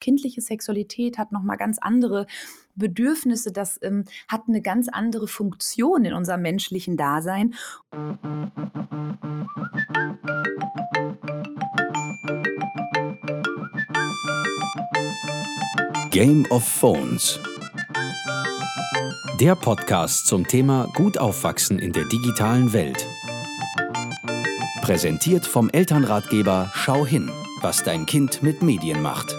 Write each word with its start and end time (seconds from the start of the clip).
kindliche 0.00 0.40
Sexualität 0.40 1.18
hat 1.18 1.32
nochmal 1.32 1.56
ganz 1.56 1.78
andere 1.78 2.26
Bedürfnisse, 2.74 3.52
das 3.52 3.78
ähm, 3.82 4.04
hat 4.26 4.42
eine 4.48 4.62
ganz 4.62 4.88
andere 4.88 5.28
Funktion 5.28 6.04
in 6.04 6.14
unserem 6.14 6.42
menschlichen 6.42 6.96
Dasein. 6.96 7.54
Game 16.10 16.44
of 16.50 16.64
Phones. 16.64 17.38
Der 19.40 19.54
Podcast 19.54 20.26
zum 20.26 20.46
Thema 20.46 20.88
Gut 20.94 21.16
aufwachsen 21.16 21.78
in 21.78 21.92
der 21.92 22.04
digitalen 22.04 22.72
Welt. 22.72 23.06
Präsentiert 24.82 25.46
vom 25.46 25.70
Elternratgeber 25.70 26.72
Schau 26.74 27.06
hin, 27.06 27.30
was 27.62 27.84
dein 27.84 28.06
Kind 28.06 28.42
mit 28.42 28.62
Medien 28.62 29.00
macht. 29.00 29.34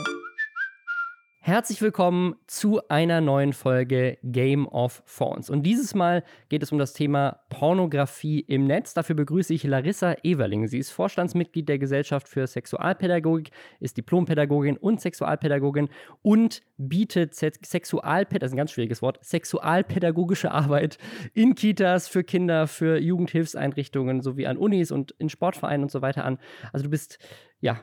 Herzlich 1.52 1.82
willkommen 1.82 2.36
zu 2.48 2.80
einer 2.88 3.20
neuen 3.20 3.52
Folge 3.52 4.18
Game 4.24 4.70
of 4.70 5.04
Phones. 5.06 5.50
Und 5.50 5.64
dieses 5.64 5.94
Mal 5.94 6.24
geht 6.48 6.64
es 6.64 6.72
um 6.72 6.78
das 6.78 6.94
Thema 6.94 7.42
Pornografie 7.50 8.40
im 8.40 8.68
Netz. 8.68 8.94
Dafür 8.94 9.18
begrüße 9.18 9.54
ich 9.54 9.66
Larissa 9.66 10.16
Everling. 10.24 10.68
Sie 10.68 10.78
ist 10.78 10.92
Vorstandsmitglied 10.92 11.68
der 11.68 11.78
Gesellschaft 11.78 12.30
für 12.30 12.48
Sexualpädagogik, 12.48 13.52
ist 13.82 13.98
Diplompädagogin 13.98 14.78
und 14.78 15.02
Sexualpädagogin 15.02 15.90
und 16.22 16.62
bietet 16.78 17.36
Sexualpädagogik, 17.36 18.40
das 18.40 18.52
ist 18.52 18.54
ein 18.54 18.58
ganz 18.58 18.72
schwieriges 18.72 19.02
Wort, 19.02 19.20
sexualpädagogische 19.22 20.52
Arbeit 20.52 21.00
in 21.34 21.56
Kitas 21.56 22.08
für 22.08 22.24
Kinder, 22.24 22.66
für 22.66 22.98
Jugendhilfseinrichtungen 22.98 24.22
sowie 24.22 24.48
an 24.48 24.56
Unis 24.56 24.90
und 24.90 25.12
in 25.20 25.28
Sportvereinen 25.28 25.84
und 25.84 25.92
so 25.92 26.02
weiter 26.02 26.24
an. 26.24 26.38
Also 26.72 26.86
du 26.86 26.90
bist 26.90 27.20
ja 27.60 27.82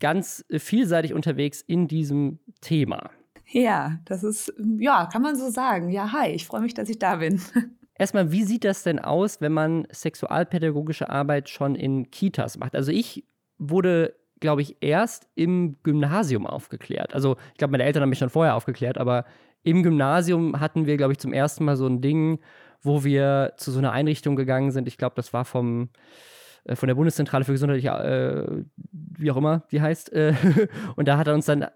ganz 0.00 0.44
äh, 0.48 0.58
vielseitig 0.58 1.14
unterwegs 1.14 1.60
in 1.60 1.88
diesem 1.88 2.38
Thema. 2.60 3.10
Ja, 3.50 3.98
das 4.04 4.24
ist, 4.24 4.52
ja, 4.78 5.06
kann 5.06 5.22
man 5.22 5.36
so 5.36 5.50
sagen. 5.50 5.90
Ja, 5.90 6.12
hi, 6.12 6.28
ich 6.30 6.46
freue 6.46 6.60
mich, 6.60 6.74
dass 6.74 6.88
ich 6.88 6.98
da 6.98 7.16
bin. 7.16 7.40
Erstmal, 7.94 8.30
wie 8.30 8.44
sieht 8.44 8.64
das 8.64 8.82
denn 8.82 8.98
aus, 8.98 9.40
wenn 9.40 9.52
man 9.52 9.86
sexualpädagogische 9.90 11.10
Arbeit 11.10 11.48
schon 11.48 11.74
in 11.74 12.10
Kitas 12.10 12.58
macht? 12.58 12.76
Also 12.76 12.92
ich 12.92 13.24
wurde, 13.58 14.14
glaube 14.38 14.62
ich, 14.62 14.76
erst 14.80 15.26
im 15.34 15.76
Gymnasium 15.82 16.46
aufgeklärt. 16.46 17.14
Also 17.14 17.36
ich 17.52 17.58
glaube, 17.58 17.72
meine 17.72 17.84
Eltern 17.84 18.02
haben 18.02 18.10
mich 18.10 18.20
schon 18.20 18.30
vorher 18.30 18.54
aufgeklärt, 18.54 18.98
aber 18.98 19.24
im 19.62 19.82
Gymnasium 19.82 20.60
hatten 20.60 20.86
wir, 20.86 20.96
glaube 20.96 21.12
ich, 21.12 21.18
zum 21.18 21.32
ersten 21.32 21.64
Mal 21.64 21.76
so 21.76 21.86
ein 21.86 22.00
Ding, 22.00 22.38
wo 22.82 23.02
wir 23.02 23.54
zu 23.56 23.72
so 23.72 23.78
einer 23.78 23.90
Einrichtung 23.90 24.36
gegangen 24.36 24.70
sind. 24.70 24.86
Ich 24.86 24.98
glaube, 24.98 25.16
das 25.16 25.32
war 25.32 25.44
vom 25.44 25.88
äh, 26.68 26.76
von 26.76 26.86
der 26.86 26.94
Bundeszentrale 26.94 27.44
für 27.44 27.52
gesundheitliche, 27.52 27.90
äh, 27.90 28.64
wie 28.92 29.30
auch 29.30 29.36
immer 29.36 29.64
die 29.70 29.80
heißt. 29.80 30.12
Äh, 30.12 30.34
und 30.96 31.08
da 31.08 31.18
hat 31.18 31.26
er 31.26 31.34
uns 31.34 31.46
dann, 31.46 31.66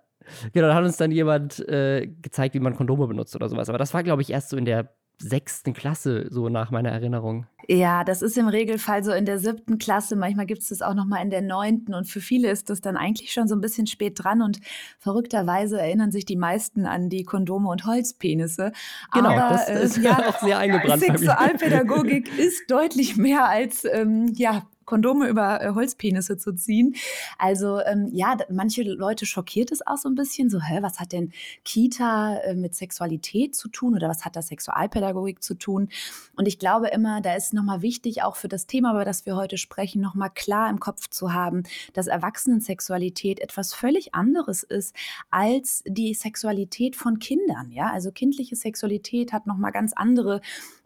genau, 0.53 0.69
da 0.69 0.75
hat 0.75 0.85
uns 0.85 0.97
dann 0.97 1.11
jemand 1.11 1.67
äh, 1.69 2.07
gezeigt, 2.07 2.55
wie 2.55 2.61
man 2.61 2.75
Kondome 2.75 3.07
benutzt 3.07 3.35
oder 3.37 3.49
sowas. 3.49 3.69
Aber 3.69 3.79
das 3.79 3.95
war, 3.95 4.03
glaube 4.03 4.23
ich, 4.23 4.31
erst 4.31 4.51
so 4.51 4.57
in 4.57 4.65
der 4.65 4.91
sechsten 5.19 5.73
Klasse, 5.73 6.27
so 6.31 6.49
nach 6.49 6.71
meiner 6.71 6.91
Erinnerung. 6.91 7.47
Ja, 7.69 8.03
das 8.03 8.23
ist 8.23 8.37
im 8.37 8.49
Regelfall 8.49 9.05
so 9.05 9.13
in 9.13 9.25
der 9.25 9.39
siebten 9.39 9.79
Klasse. 9.79 10.17
Manchmal 10.17 10.47
gibt 10.47 10.63
es 10.63 10.69
das 10.69 10.83
auch 10.83 10.95
noch 10.95 11.05
mal 11.05 11.23
in 11.23 11.31
der 11.31 11.43
neunten. 11.43 11.95
Und 11.95 12.07
für 12.09 12.21
viele 12.21 12.51
ist 12.51 12.71
das 12.71 12.81
dann 12.81 12.97
eigentlich 12.97 13.33
schon 13.33 13.47
so 13.47 13.55
ein 13.55 13.61
bisschen 13.61 13.87
spät 13.87 14.15
dran. 14.17 14.43
Und 14.43 14.59
verrückterweise 14.99 15.81
erinnern 15.81 16.11
sich 16.11 16.25
die 16.25 16.37
meisten 16.37 16.87
an 16.87 17.09
die 17.09 17.23
Kondome 17.23 17.69
und 17.69 17.87
Holzpenisse. 17.87 18.73
Genau, 19.13 19.31
Aber, 19.31 19.51
das 19.51 19.69
ist 19.69 19.99
äh, 19.99 20.03
ja, 20.07 20.29
auch 20.29 20.41
sehr 20.41 20.59
eingebrannt. 20.59 21.03
Sexualpädagogik 21.03 22.37
ist 22.37 22.69
deutlich 22.69 23.17
mehr 23.17 23.49
als 23.49 23.85
ähm, 23.85 24.33
ja, 24.35 24.67
Kondome 24.85 25.29
über 25.29 25.63
äh, 25.63 25.75
Holzpenisse 25.75 26.37
zu 26.37 26.53
ziehen. 26.55 26.95
Also 27.39 27.81
ähm, 27.81 28.09
ja, 28.13 28.37
manche 28.51 28.83
Leute 28.83 29.27
schockiert 29.27 29.73
es 29.73 29.87
auch 29.87 29.97
so 29.97 30.09
ein 30.09 30.15
bisschen, 30.15 30.51
so, 30.51 30.61
hä, 30.61 30.79
was 30.83 31.01
hat 31.01 31.13
denn 31.13 31.33
Kita 31.65 32.37
äh, 32.39 32.55
mit 32.55 32.75
Sexualität 32.75 33.55
zu 33.55 33.69
tun 33.69 33.95
oder 33.95 34.09
was 34.09 34.25
hat 34.25 34.37
das 34.37 34.49
Sexualpädagogik 34.49 35.43
zu 35.43 35.55
tun? 35.55 35.89
Und 36.37 36.49
ich 36.49 36.59
glaube 36.59 36.89
immer, 36.89 37.21
da 37.21 37.35
ist 37.35 37.53
nochmal 37.53 37.83
wichtig, 37.83 38.23
auch 38.23 38.37
für 38.37 38.49
das 38.49 38.67
Thema, 38.67 38.93
über 38.93 39.05
das 39.05 39.27
wir 39.27 39.37
heute 39.37 39.59
sprechen, 39.59 40.01
nochmal 40.01 40.31
klar 40.31 40.71
im 40.71 40.81
Kopf 40.81 41.09
zu 41.09 41.33
haben, 41.33 41.63
dass 41.93 42.07
Erwachsenensexualität 42.07 43.41
etwas 43.41 43.75
völlig 43.75 44.15
anderes 44.15 44.63
ist 44.63 44.95
als 45.31 45.83
die 45.87 46.15
Sexualität 46.15 46.97
von 46.97 47.19
Kindern. 47.19 47.71
Ja, 47.71 47.91
also 47.91 48.11
kindliche 48.11 48.57
Sexualität 48.57 49.33
hat 49.33 49.47
nochmal 49.47 49.73
ganz 49.73 49.93
andere 49.93 50.41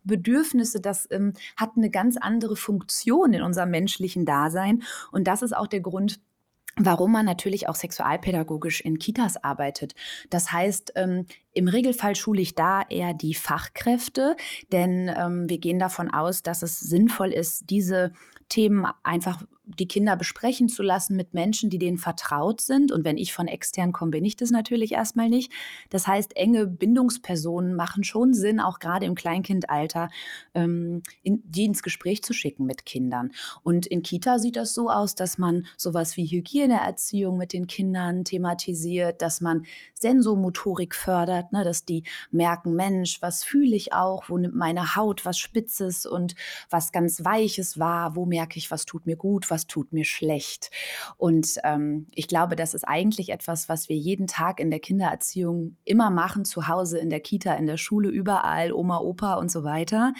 Bedürfnisse, 0.07 0.81
das 0.81 1.09
ähm, 1.11 1.35
hat 1.57 1.73
eine 1.77 1.91
ganz 1.91 2.17
andere 2.17 2.57
Funktion 2.57 3.33
in 3.33 3.43
unserem 3.43 3.71
menschlichen 3.71 4.25
Dasein. 4.25 4.83
Und 5.13 5.27
das 5.27 5.43
ist 5.43 5.57
auch 5.57 5.67
der 5.67 5.81
Grund, 5.81 6.21
warum 6.77 7.13
man 7.13 7.25
natürlich 7.25 7.69
auch 7.69 7.75
sexualpädagogisch 7.75 8.83
in 8.83 8.99
Kitas 8.99 9.43
arbeitet. 9.43 9.95
Das 10.31 10.53
heißt, 10.53 10.93
ähm, 10.97 11.27
im 11.53 11.69
Regelfall 11.69 12.15
schule 12.15 12.43
ich 12.43 12.55
da 12.55 12.83
eher 12.83 13.15
die 13.15 13.35
Fachkräfte, 13.35 14.37
denn 14.73 15.11
ähm, 15.17 15.49
wir 15.49 15.59
gehen 15.59 15.79
davon 15.79 16.11
aus, 16.11 16.43
dass 16.43 16.63
es 16.63 16.79
sinnvoll 16.79 17.33
ist, 17.33 17.71
diese 17.71 18.13
Themen 18.49 18.87
einfach 19.03 19.43
die 19.67 19.89
Kinder 19.89 20.17
besprechen 20.17 20.69
zu 20.69 20.83
lassen 20.83 21.17
mit 21.17 21.35
Menschen, 21.35 21.71
die 21.71 21.79
denen 21.79 21.99
vertraut 21.99 22.61
sind. 22.61 22.93
Und 22.93 23.05
wenn 23.05 23.19
ich 23.19 23.33
von 23.33 23.49
extern 23.49 23.93
komme, 23.93 24.13
bin 24.13 24.25
ich 24.25 24.37
das 24.37 24.51
natürlich 24.51 24.93
erstmal 24.93 25.29
nicht. 25.29 25.53
Das 25.91 26.07
heißt, 26.07 26.37
enge 26.37 26.67
Bindungspersonen 26.67 27.75
machen 27.75 28.05
schon 28.05 28.33
Sinn, 28.33 28.61
auch 28.61 28.79
gerade 28.79 29.07
im 29.07 29.17
Kleinkindalter, 29.17 30.09
ähm, 30.55 31.03
in, 31.23 31.43
die 31.45 31.65
ins 31.65 31.83
Gespräch 31.83 32.23
zu 32.23 32.33
schicken 32.33 32.65
mit 32.65 32.87
Kindern. 32.87 33.33
Und 33.65 33.87
in 33.87 34.03
Kita 34.03 34.39
sieht 34.39 34.57
das 34.57 34.73
so 34.73 34.89
aus, 34.89 35.17
dass 35.17 35.37
man 35.37 35.67
sowas 35.77 36.17
wie 36.17 36.27
Hygieneerziehung 36.27 37.37
mit 37.37 37.53
den 37.53 37.67
Kindern 37.67 38.25
thematisiert, 38.25 39.21
dass 39.21 39.41
man 39.41 39.67
Sensomotorik 39.95 40.95
fördert, 40.95 41.53
ne, 41.53 41.65
dass 41.65 41.85
die 41.85 42.05
merken, 42.31 42.75
Mensch, 42.75 43.21
was 43.21 43.43
fühle 43.43 43.75
ich 43.75 43.93
auch, 43.93 44.29
wo 44.29 44.39
nimmt 44.39 44.55
meine 44.55 44.95
Haut 44.95 45.25
was 45.25 45.39
Spitzes 45.39 46.07
und 46.07 46.35
was 46.71 46.93
ganz 46.93 47.25
Weiches 47.25 47.79
wahr, 47.79 48.15
wo 48.15 48.27
merke 48.27 48.59
ich, 48.59 48.71
was 48.71 48.85
tut 48.85 49.07
mir 49.07 49.17
gut, 49.17 49.51
was 49.51 49.56
was 49.57 49.67
tut 49.67 49.95
mir 49.95 50.05
schlecht. 50.05 50.71
Und 51.17 51.57
ähm, 51.65 52.07
ich 52.15 52.29
glaube, 52.29 52.57
das 52.57 52.75
ist 52.75 52.85
eigentlich 52.85 53.31
etwas, 53.31 53.71
was 53.71 53.89
wir 53.89 53.97
jeden 53.97 54.27
Tag 54.27 54.61
in 54.61 54.71
der 54.71 54.81
Kindererziehung 54.81 55.77
immer 55.85 56.11
machen, 56.11 56.45
zu 56.45 56.69
Hause, 56.69 56.99
in 56.99 57.09
der 57.09 57.21
Kita, 57.21 57.55
in 57.55 57.67
der 57.67 57.79
Schule, 57.79 58.11
überall, 58.11 58.71
Oma, 58.71 58.99
Opa 58.99 59.35
und 59.35 59.51
so 59.51 59.65
weiter. 59.65 60.13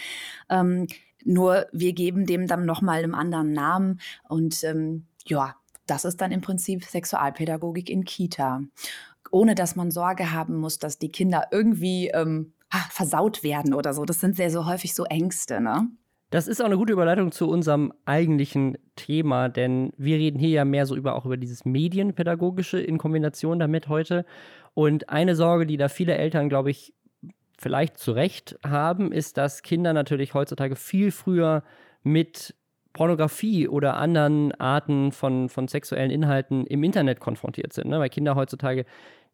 Ähm, 0.49 0.87
nur 1.23 1.67
wir 1.71 1.93
geben 1.93 2.25
dem 2.25 2.47
dann 2.47 2.65
nochmal 2.65 3.03
einen 3.03 3.13
anderen 3.13 3.51
Namen 3.51 3.99
und 4.27 4.63
ähm, 4.63 5.05
ja, 5.25 5.55
das 5.85 6.03
ist 6.03 6.19
dann 6.19 6.31
im 6.31 6.41
Prinzip 6.41 6.83
Sexualpädagogik 6.83 7.89
in 7.89 8.05
Kita. 8.05 8.61
Ohne 9.31 9.53
dass 9.53 9.75
man 9.75 9.91
Sorge 9.91 10.31
haben 10.31 10.57
muss, 10.57 10.79
dass 10.79 10.97
die 10.97 11.11
Kinder 11.11 11.47
irgendwie 11.51 12.07
ähm, 12.07 12.53
versaut 12.89 13.43
werden 13.43 13.73
oder 13.73 13.93
so. 13.93 14.03
Das 14.03 14.19
sind 14.19 14.35
sehr 14.35 14.49
so 14.49 14.65
häufig 14.65 14.95
so 14.95 15.05
Ängste, 15.05 15.61
ne? 15.61 15.89
Das 16.29 16.49
ist 16.49 16.61
auch 16.61 16.65
eine 16.65 16.77
gute 16.77 16.91
Überleitung 16.91 17.31
zu 17.31 17.49
unserem 17.49 17.93
eigentlichen 18.03 18.77
Thema, 18.97 19.47
denn 19.47 19.93
wir 19.97 20.17
reden 20.17 20.39
hier 20.39 20.49
ja 20.49 20.65
mehr 20.65 20.85
so 20.85 20.95
über 20.95 21.15
auch 21.15 21.25
über 21.25 21.37
dieses 21.37 21.63
Medienpädagogische 21.63 22.79
in 22.79 22.97
Kombination 22.97 23.59
damit 23.59 23.87
heute. 23.87 24.25
Und 24.73 25.09
eine 25.09 25.35
Sorge, 25.35 25.65
die 25.65 25.77
da 25.77 25.87
viele 25.87 26.17
Eltern, 26.17 26.49
glaube 26.49 26.69
ich, 26.69 26.93
vielleicht 27.57 27.97
zu 27.97 28.11
Recht 28.11 28.59
haben, 28.65 29.11
ist, 29.11 29.37
dass 29.37 29.63
Kinder 29.63 29.93
natürlich 29.93 30.33
heutzutage 30.33 30.75
viel 30.75 31.11
früher 31.11 31.63
mit 32.03 32.53
Pornografie 32.91 33.67
oder 33.67 33.95
anderen 33.95 34.53
Arten 34.59 35.11
von, 35.11 35.49
von 35.49 35.67
sexuellen 35.67 36.11
Inhalten 36.11 36.65
im 36.67 36.83
Internet 36.83 37.19
konfrontiert 37.19 37.71
sind. 37.71 37.87
Ne? 37.87 37.99
Weil 37.99 38.09
Kinder 38.09 38.35
heutzutage, 38.35 38.85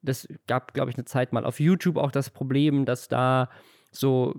das 0.02 0.28
gab, 0.48 0.74
glaube 0.74 0.92
ich, 0.92 0.98
eine 0.98 1.06
Zeit 1.06 1.34
mal 1.34 1.46
auf 1.46 1.60
YouTube 1.60 1.98
auch 1.98 2.12
das 2.12 2.30
Problem, 2.30 2.86
dass 2.86 3.08
da 3.08 3.50
so 3.96 4.34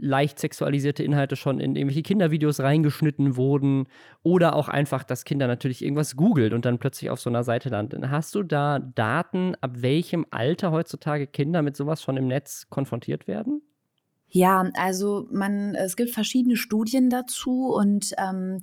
leicht 0.00 0.38
sexualisierte 0.38 1.02
Inhalte 1.02 1.36
schon 1.36 1.60
in 1.60 1.76
irgendwelche 1.76 2.02
Kindervideos 2.02 2.60
reingeschnitten 2.60 3.36
wurden 3.36 3.86
oder 4.22 4.54
auch 4.54 4.68
einfach, 4.68 5.04
dass 5.04 5.24
Kinder 5.24 5.46
natürlich 5.46 5.82
irgendwas 5.82 6.16
googelt 6.16 6.52
und 6.52 6.64
dann 6.64 6.78
plötzlich 6.78 7.10
auf 7.10 7.20
so 7.20 7.30
einer 7.30 7.44
Seite 7.44 7.70
landen. 7.70 8.10
Hast 8.10 8.34
du 8.34 8.42
da 8.42 8.78
Daten, 8.78 9.54
ab 9.60 9.70
welchem 9.76 10.26
Alter 10.30 10.72
heutzutage 10.72 11.26
Kinder 11.26 11.62
mit 11.62 11.76
sowas 11.76 12.02
schon 12.02 12.16
im 12.16 12.26
Netz 12.26 12.66
konfrontiert 12.68 13.26
werden? 13.26 13.62
Ja, 14.36 14.68
also 14.74 15.28
man, 15.30 15.76
es 15.76 15.94
gibt 15.94 16.10
verschiedene 16.10 16.56
Studien 16.56 17.08
dazu 17.08 17.72
und 17.72 18.14
ähm, 18.18 18.62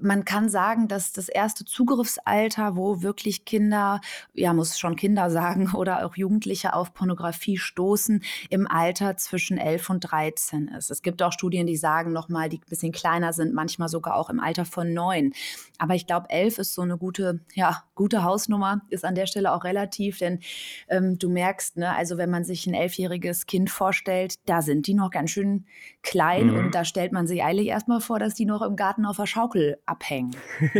man 0.00 0.24
kann 0.24 0.48
sagen, 0.48 0.88
dass 0.88 1.12
das 1.12 1.28
erste 1.28 1.64
Zugriffsalter, 1.64 2.74
wo 2.74 3.00
wirklich 3.00 3.44
Kinder, 3.44 4.00
ja, 4.34 4.52
muss 4.52 4.76
schon 4.76 4.96
Kinder 4.96 5.30
sagen, 5.36 5.70
oder 5.72 6.04
auch 6.04 6.16
Jugendliche 6.16 6.74
auf 6.74 6.94
Pornografie 6.94 7.58
stoßen, 7.58 8.24
im 8.50 8.66
Alter 8.66 9.16
zwischen 9.16 9.56
11 9.56 9.88
und 9.88 10.00
13 10.00 10.66
ist. 10.66 10.90
Es 10.90 11.02
gibt 11.02 11.22
auch 11.22 11.30
Studien, 11.30 11.68
die 11.68 11.76
sagen 11.76 12.12
nochmal, 12.12 12.48
die 12.48 12.58
ein 12.58 12.68
bisschen 12.68 12.90
kleiner 12.90 13.32
sind, 13.32 13.54
manchmal 13.54 13.88
sogar 13.88 14.16
auch 14.16 14.30
im 14.30 14.40
Alter 14.40 14.64
von 14.64 14.92
9. 14.92 15.32
Aber 15.78 15.94
ich 15.94 16.08
glaube, 16.08 16.28
11 16.28 16.58
ist 16.58 16.74
so 16.74 16.82
eine 16.82 16.98
gute, 16.98 17.38
ja, 17.54 17.84
gute 17.94 18.24
Hausnummer, 18.24 18.80
ist 18.90 19.04
an 19.04 19.14
der 19.14 19.26
Stelle 19.26 19.52
auch 19.52 19.62
relativ, 19.62 20.18
denn 20.18 20.40
ähm, 20.88 21.20
du 21.20 21.30
merkst, 21.30 21.76
ne, 21.76 21.94
also 21.94 22.18
wenn 22.18 22.30
man 22.30 22.42
sich 22.42 22.66
ein 22.66 22.74
elfjähriges 22.74 23.46
Kind 23.46 23.70
vorstellt, 23.70 24.40
da 24.48 24.55
sind 24.62 24.86
die 24.86 24.94
noch 24.94 25.10
ganz 25.10 25.30
schön 25.30 25.66
klein 26.02 26.48
mhm. 26.48 26.56
und 26.56 26.74
da 26.74 26.84
stellt 26.84 27.12
man 27.12 27.26
sich 27.26 27.42
eigentlich 27.42 27.68
erstmal 27.68 28.00
vor, 28.00 28.18
dass 28.18 28.34
die 28.34 28.46
noch 28.46 28.62
im 28.62 28.76
Garten 28.76 29.06
auf 29.06 29.16
der 29.16 29.26
Schaukel 29.26 29.78
abhängen. 29.86 30.36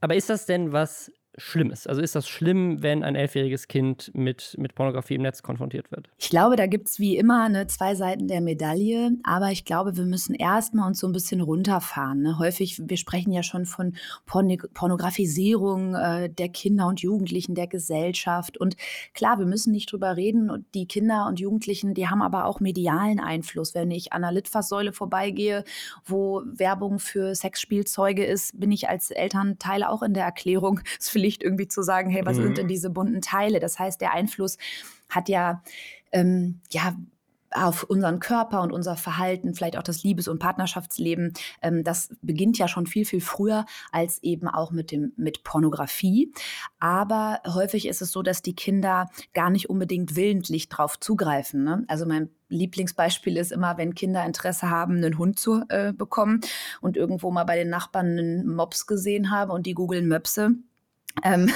Aber 0.00 0.14
ist 0.14 0.30
das 0.30 0.46
denn 0.46 0.72
was 0.72 1.12
schlimm 1.36 1.70
ist. 1.70 1.88
Also 1.88 2.00
ist 2.00 2.14
das 2.14 2.28
schlimm, 2.28 2.82
wenn 2.82 3.04
ein 3.04 3.14
elfjähriges 3.14 3.68
Kind 3.68 4.10
mit, 4.14 4.56
mit 4.58 4.74
Pornografie 4.74 5.14
im 5.14 5.22
Netz 5.22 5.42
konfrontiert 5.42 5.90
wird? 5.90 6.08
Ich 6.18 6.30
glaube, 6.30 6.56
da 6.56 6.66
gibt 6.66 6.88
es 6.88 6.98
wie 6.98 7.16
immer 7.16 7.48
ne, 7.48 7.66
zwei 7.66 7.94
Seiten 7.94 8.28
der 8.28 8.40
Medaille, 8.40 9.12
aber 9.22 9.50
ich 9.50 9.64
glaube, 9.64 9.96
wir 9.96 10.04
müssen 10.04 10.34
erstmal 10.34 10.88
uns 10.88 11.00
so 11.00 11.06
ein 11.06 11.12
bisschen 11.12 11.40
runterfahren. 11.40 12.22
Ne? 12.22 12.38
Häufig, 12.38 12.80
wir 12.84 12.96
sprechen 12.96 13.32
ja 13.32 13.42
schon 13.42 13.64
von 13.64 13.94
Porn 14.26 14.50
Pornografisierung 14.74 15.94
äh, 15.94 16.28
der 16.28 16.48
Kinder 16.48 16.88
und 16.88 17.00
Jugendlichen, 17.00 17.54
der 17.54 17.66
Gesellschaft. 17.66 18.58
Und 18.58 18.76
klar, 19.14 19.38
wir 19.38 19.46
müssen 19.46 19.72
nicht 19.72 19.92
drüber 19.92 20.16
reden. 20.16 20.50
Und 20.50 20.66
die 20.74 20.86
Kinder 20.86 21.26
und 21.28 21.38
Jugendlichen, 21.40 21.94
die 21.94 22.08
haben 22.08 22.22
aber 22.22 22.46
auch 22.46 22.60
medialen 22.60 23.20
Einfluss. 23.20 23.74
Wenn 23.74 23.90
ich 23.90 24.12
an 24.12 24.22
der 24.22 24.32
Litfaßsäule 24.32 24.92
vorbeigehe, 24.92 25.64
wo 26.04 26.42
Werbung 26.44 26.98
für 26.98 27.34
Sexspielzeuge 27.34 28.24
ist, 28.24 28.58
bin 28.58 28.72
ich 28.72 28.88
als 28.88 29.10
Elternteil 29.10 29.84
auch 29.84 30.02
in 30.02 30.14
der 30.14 30.24
Erklärung. 30.24 30.80
Das 31.00 31.08
Pflicht, 31.20 31.42
irgendwie 31.42 31.68
zu 31.68 31.82
sagen, 31.82 32.08
hey, 32.08 32.24
was 32.24 32.38
mhm. 32.38 32.42
sind 32.44 32.58
denn 32.58 32.68
diese 32.68 32.88
bunten 32.88 33.20
Teile? 33.20 33.60
Das 33.60 33.78
heißt, 33.78 34.00
der 34.00 34.14
Einfluss 34.14 34.56
hat 35.10 35.28
ja, 35.28 35.62
ähm, 36.12 36.60
ja, 36.70 36.96
auf 37.52 37.82
unseren 37.82 38.20
Körper 38.20 38.62
und 38.62 38.72
unser 38.72 38.96
Verhalten, 38.96 39.54
vielleicht 39.54 39.76
auch 39.76 39.82
das 39.82 40.04
Liebes- 40.04 40.28
und 40.28 40.38
Partnerschaftsleben, 40.38 41.34
ähm, 41.62 41.82
das 41.82 42.14
beginnt 42.22 42.58
ja 42.58 42.68
schon 42.68 42.86
viel, 42.86 43.04
viel 43.04 43.20
früher 43.20 43.66
als 43.90 44.22
eben 44.22 44.48
auch 44.48 44.70
mit 44.70 44.92
dem, 44.92 45.12
mit 45.16 45.42
Pornografie. 45.42 46.32
Aber 46.78 47.40
häufig 47.46 47.88
ist 47.88 48.02
es 48.02 48.12
so, 48.12 48.22
dass 48.22 48.42
die 48.42 48.54
Kinder 48.54 49.08
gar 49.34 49.50
nicht 49.50 49.68
unbedingt 49.68 50.14
willentlich 50.16 50.68
drauf 50.68 51.00
zugreifen. 51.00 51.64
Ne? 51.64 51.84
Also 51.88 52.06
mein 52.06 52.30
Lieblingsbeispiel 52.48 53.36
ist 53.36 53.52
immer, 53.52 53.78
wenn 53.78 53.94
Kinder 53.94 54.24
Interesse 54.24 54.70
haben, 54.70 54.96
einen 54.96 55.18
Hund 55.18 55.38
zu 55.38 55.64
äh, 55.68 55.92
bekommen 55.92 56.40
und 56.80 56.96
irgendwo 56.96 57.30
mal 57.30 57.44
bei 57.44 57.56
den 57.56 57.68
Nachbarn 57.68 58.06
einen 58.06 58.54
Mops 58.54 58.86
gesehen 58.86 59.30
haben 59.30 59.50
und 59.50 59.66
die 59.66 59.74
googeln 59.74 60.06
Möpse 60.06 60.52
ähm, 61.22 61.50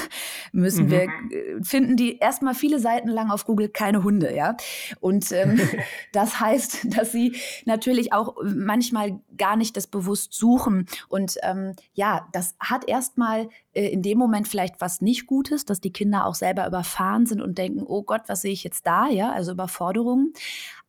müssen 0.53 0.87
mhm. 0.87 0.91
wir 0.91 1.03
äh, 1.03 1.63
finden 1.63 1.97
die 1.97 2.19
erstmal 2.19 2.55
viele 2.55 2.79
Seiten 2.79 3.09
lang 3.09 3.31
auf 3.31 3.45
Google 3.45 3.69
keine 3.69 4.03
Hunde, 4.03 4.35
ja. 4.35 4.57
Und 5.01 5.33
ähm, 5.33 5.61
das 6.13 6.41
heißt, 6.41 6.97
dass 6.97 7.13
sie 7.13 7.37
natürlich 7.65 8.13
auch 8.13 8.37
manchmal 8.43 9.21
gar 9.37 9.57
nicht 9.57 9.77
das 9.77 9.87
bewusst 9.87 10.35
suchen. 10.35 10.87
Und 11.09 11.37
ähm, 11.43 11.75
ja, 11.95 12.29
das 12.33 12.55
hat 12.61 12.89
erstmal 12.89 13.49
äh, 13.73 13.89
in 13.89 14.03
dem 14.03 14.19
Moment 14.19 14.49
vielleicht 14.49 14.81
was 14.81 15.01
nicht 15.01 15.27
Gutes, 15.27 15.65
dass 15.65 15.81
die 15.81 15.93
Kinder 15.93 16.27
auch 16.27 16.35
selber 16.35 16.67
überfahren 16.67 17.27
sind 17.27 17.41
und 17.41 17.59
denken, 17.59 17.83
oh 17.85 18.03
Gott, 18.03 18.23
was 18.27 18.43
sehe 18.43 18.53
ich 18.53 18.65
jetzt 18.65 18.87
da, 18.87 19.09
ja, 19.09 19.33
also 19.33 19.53
Überforderungen. 19.53 20.33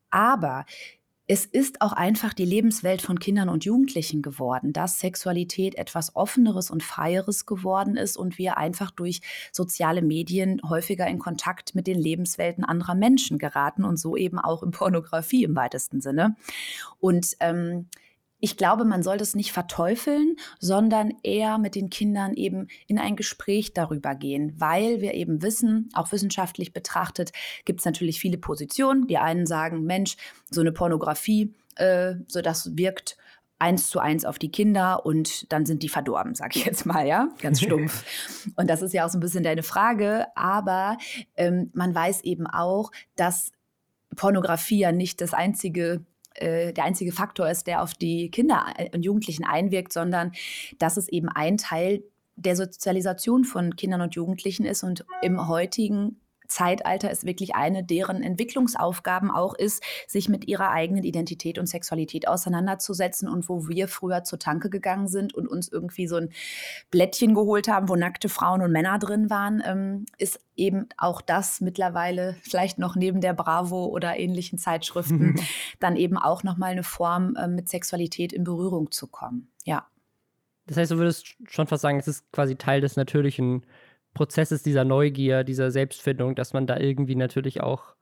Aber 0.10 0.66
es 1.28 1.46
ist 1.46 1.82
auch 1.82 1.94
einfach 1.94 2.34
die 2.34 2.46
Lebenswelt 2.46 3.02
von 3.02 3.20
Kindern 3.20 3.50
und 3.50 3.66
Jugendlichen 3.66 4.22
geworden, 4.22 4.74
dass 4.74 5.00
Sexualität 5.00 5.76
etwas 5.76 6.16
Offeneres 6.16 6.70
und 6.70 6.84
Freieres 6.84 7.48
geworden 7.48 7.98
ist 7.98 8.16
und 8.16 8.38
wir 8.38 8.58
einfach 8.58 8.92
durch 8.92 9.22
soziale 9.52 10.04
Medien 10.04 10.62
häufiger 10.68 11.08
in 11.08 11.18
Kontakt 11.18 11.74
mit 11.74 11.88
den 11.88 12.00
Lebenswelten 12.00 12.64
anderer 12.64 12.94
Menschen 12.94 13.40
geraten 13.40 13.86
und 13.86 13.98
so 13.98 14.16
eben 14.16 14.38
auch 14.38 14.62
in 14.62 14.70
Pornografie 14.70 15.44
im 15.44 15.56
weitesten 15.56 16.00
Sinne. 16.00 16.36
Und 17.00 17.36
ähm, 17.40 17.88
ich 18.46 18.58
glaube, 18.58 18.86
man 18.86 19.02
soll 19.02 19.18
das 19.18 19.34
nicht 19.34 19.52
verteufeln, 19.52 20.36
sondern 20.60 21.12
eher 21.24 21.58
mit 21.58 21.74
den 21.74 21.90
Kindern 21.90 22.36
eben 22.36 22.68
in 22.86 23.00
ein 23.00 23.16
Gespräch 23.16 23.74
darüber 23.74 24.14
gehen, 24.14 24.54
weil 24.60 25.02
wir 25.02 25.16
eben 25.16 25.42
wissen, 25.42 25.90
auch 25.96 26.12
wissenschaftlich 26.12 26.72
betrachtet, 26.72 27.32
gibt 27.66 27.80
es 27.80 27.86
natürlich 27.88 28.20
viele 28.20 28.38
Positionen. 28.38 29.08
Die 29.08 29.18
einen 29.18 29.48
sagen, 29.48 29.84
Mensch, 29.86 30.16
so 30.52 30.62
eine 30.62 30.72
Pornografie, 30.72 31.56
äh, 31.78 32.18
so 32.28 32.44
das 32.44 32.78
wirkt 32.78 33.18
eins 33.58 33.90
zu 33.90 33.98
eins 33.98 34.26
auf 34.26 34.38
die 34.38 34.52
Kinder 34.52 35.08
und 35.08 35.52
dann 35.52 35.66
sind 35.66 35.82
die 35.82 35.90
verdorben, 35.90 36.36
sag 36.36 36.56
ich 36.56 36.66
jetzt 36.66 36.86
mal, 36.86 37.08
ja, 37.08 37.30
ganz 37.42 37.62
stumpf. 37.64 38.06
und 38.58 38.70
das 38.70 38.84
ist 38.84 38.94
ja 38.94 39.08
auch 39.08 39.10
so 39.10 39.18
ein 39.18 39.22
bisschen 39.22 39.44
deine 39.44 39.64
Frage, 39.64 40.28
aber 40.36 41.00
ähm, 41.36 41.72
man 41.74 41.96
weiß 41.96 42.22
eben 42.26 42.46
auch, 42.46 42.92
dass 43.16 43.52
Pornografie 44.16 44.78
ja 44.78 44.92
nicht 44.92 45.20
das 45.20 45.34
einzige 45.34 46.06
äh, 46.36 46.74
der 46.74 46.84
einzige 46.84 47.12
Faktor 47.12 47.50
ist, 47.50 47.68
der 47.68 47.82
auf 47.82 47.94
die 47.94 48.30
Kinder 48.30 48.66
und 48.94 49.04
Jugendlichen 49.04 49.46
einwirkt, 49.46 49.94
sondern 49.94 50.32
dass 50.80 50.98
es 50.98 51.08
eben 51.10 51.30
ein 51.30 51.58
Teil 51.58 52.04
der 52.36 52.56
Sozialisation 52.56 53.46
von 53.46 53.76
Kindern 53.76 54.02
und 54.02 54.16
Jugendlichen 54.16 54.66
ist 54.66 54.84
und 54.84 55.06
im 55.22 55.48
heutigen 55.48 56.20
Zeitalter 56.48 57.10
es 57.12 57.26
wirklich 57.26 57.56
eine 57.56 57.84
deren 57.84 58.22
Entwicklungsaufgaben 58.22 59.32
auch 59.32 59.54
ist, 59.54 59.84
sich 60.08 60.30
mit 60.30 60.48
ihrer 60.48 60.72
eigenen 60.72 61.04
Identität 61.04 61.58
und 61.58 61.68
Sexualität 61.68 62.28
auseinanderzusetzen 62.28 63.28
und 63.28 63.50
wo 63.50 63.68
wir 63.68 63.88
früher 63.88 64.24
zur 64.24 64.40
Tanke 64.40 64.70
gegangen 64.70 65.08
sind 65.08 65.34
und 65.34 65.48
uns 65.48 65.68
irgendwie 65.68 66.08
so 66.08 66.18
ein 66.18 66.30
Blättchen 66.92 67.34
geholt 67.34 67.68
haben, 67.68 67.90
wo 67.90 67.96
nackte 67.96 68.30
Frauen 68.30 68.62
und 68.62 68.72
Männer 68.72 69.00
drin 69.00 69.30
waren, 69.30 69.62
ähm, 69.66 70.06
ist 70.18 70.40
eben 70.56 70.88
auch 70.98 71.22
das 71.22 71.62
mittlerweile 71.62 72.38
vielleicht 72.42 72.80
noch 72.80 72.96
neben 72.96 73.22
der 73.22 73.34
Bravo 73.34 73.86
oder 73.86 74.18
ähnlichen 74.18 74.58
Zeitschriften 74.58 75.36
dann 75.80 75.96
eben 75.96 76.18
auch 76.18 76.44
noch 76.44 76.58
mal 76.58 76.72
eine 76.72 76.84
Form 76.84 77.36
äh, 77.36 77.48
mit 77.48 77.70
Sexualität 77.70 78.34
in 78.34 78.44
Berührung 78.44 78.92
zu 78.92 79.08
kommen. 79.08 79.50
Ja. 79.64 79.88
Das 80.68 80.78
heißt, 80.78 80.92
du 80.92 80.98
würdest 80.98 81.36
schon 81.48 81.68
fast 81.68 81.82
sagen, 81.82 82.00
es 82.00 82.08
ist 82.08 82.32
quasi 82.32 82.56
Teil 82.56 82.82
des 82.82 82.96
natürlichen 82.96 83.66
Prozesses 84.16 84.64
dieser 84.64 84.86
Neugier, 84.86 85.44
dieser 85.44 85.70
Selbstfindung, 85.70 86.34
dass 86.36 86.54
man 86.54 86.66
da 86.66 86.78
irgendwie 86.80 87.16
natürlich 87.16 87.62
auch 87.62 87.95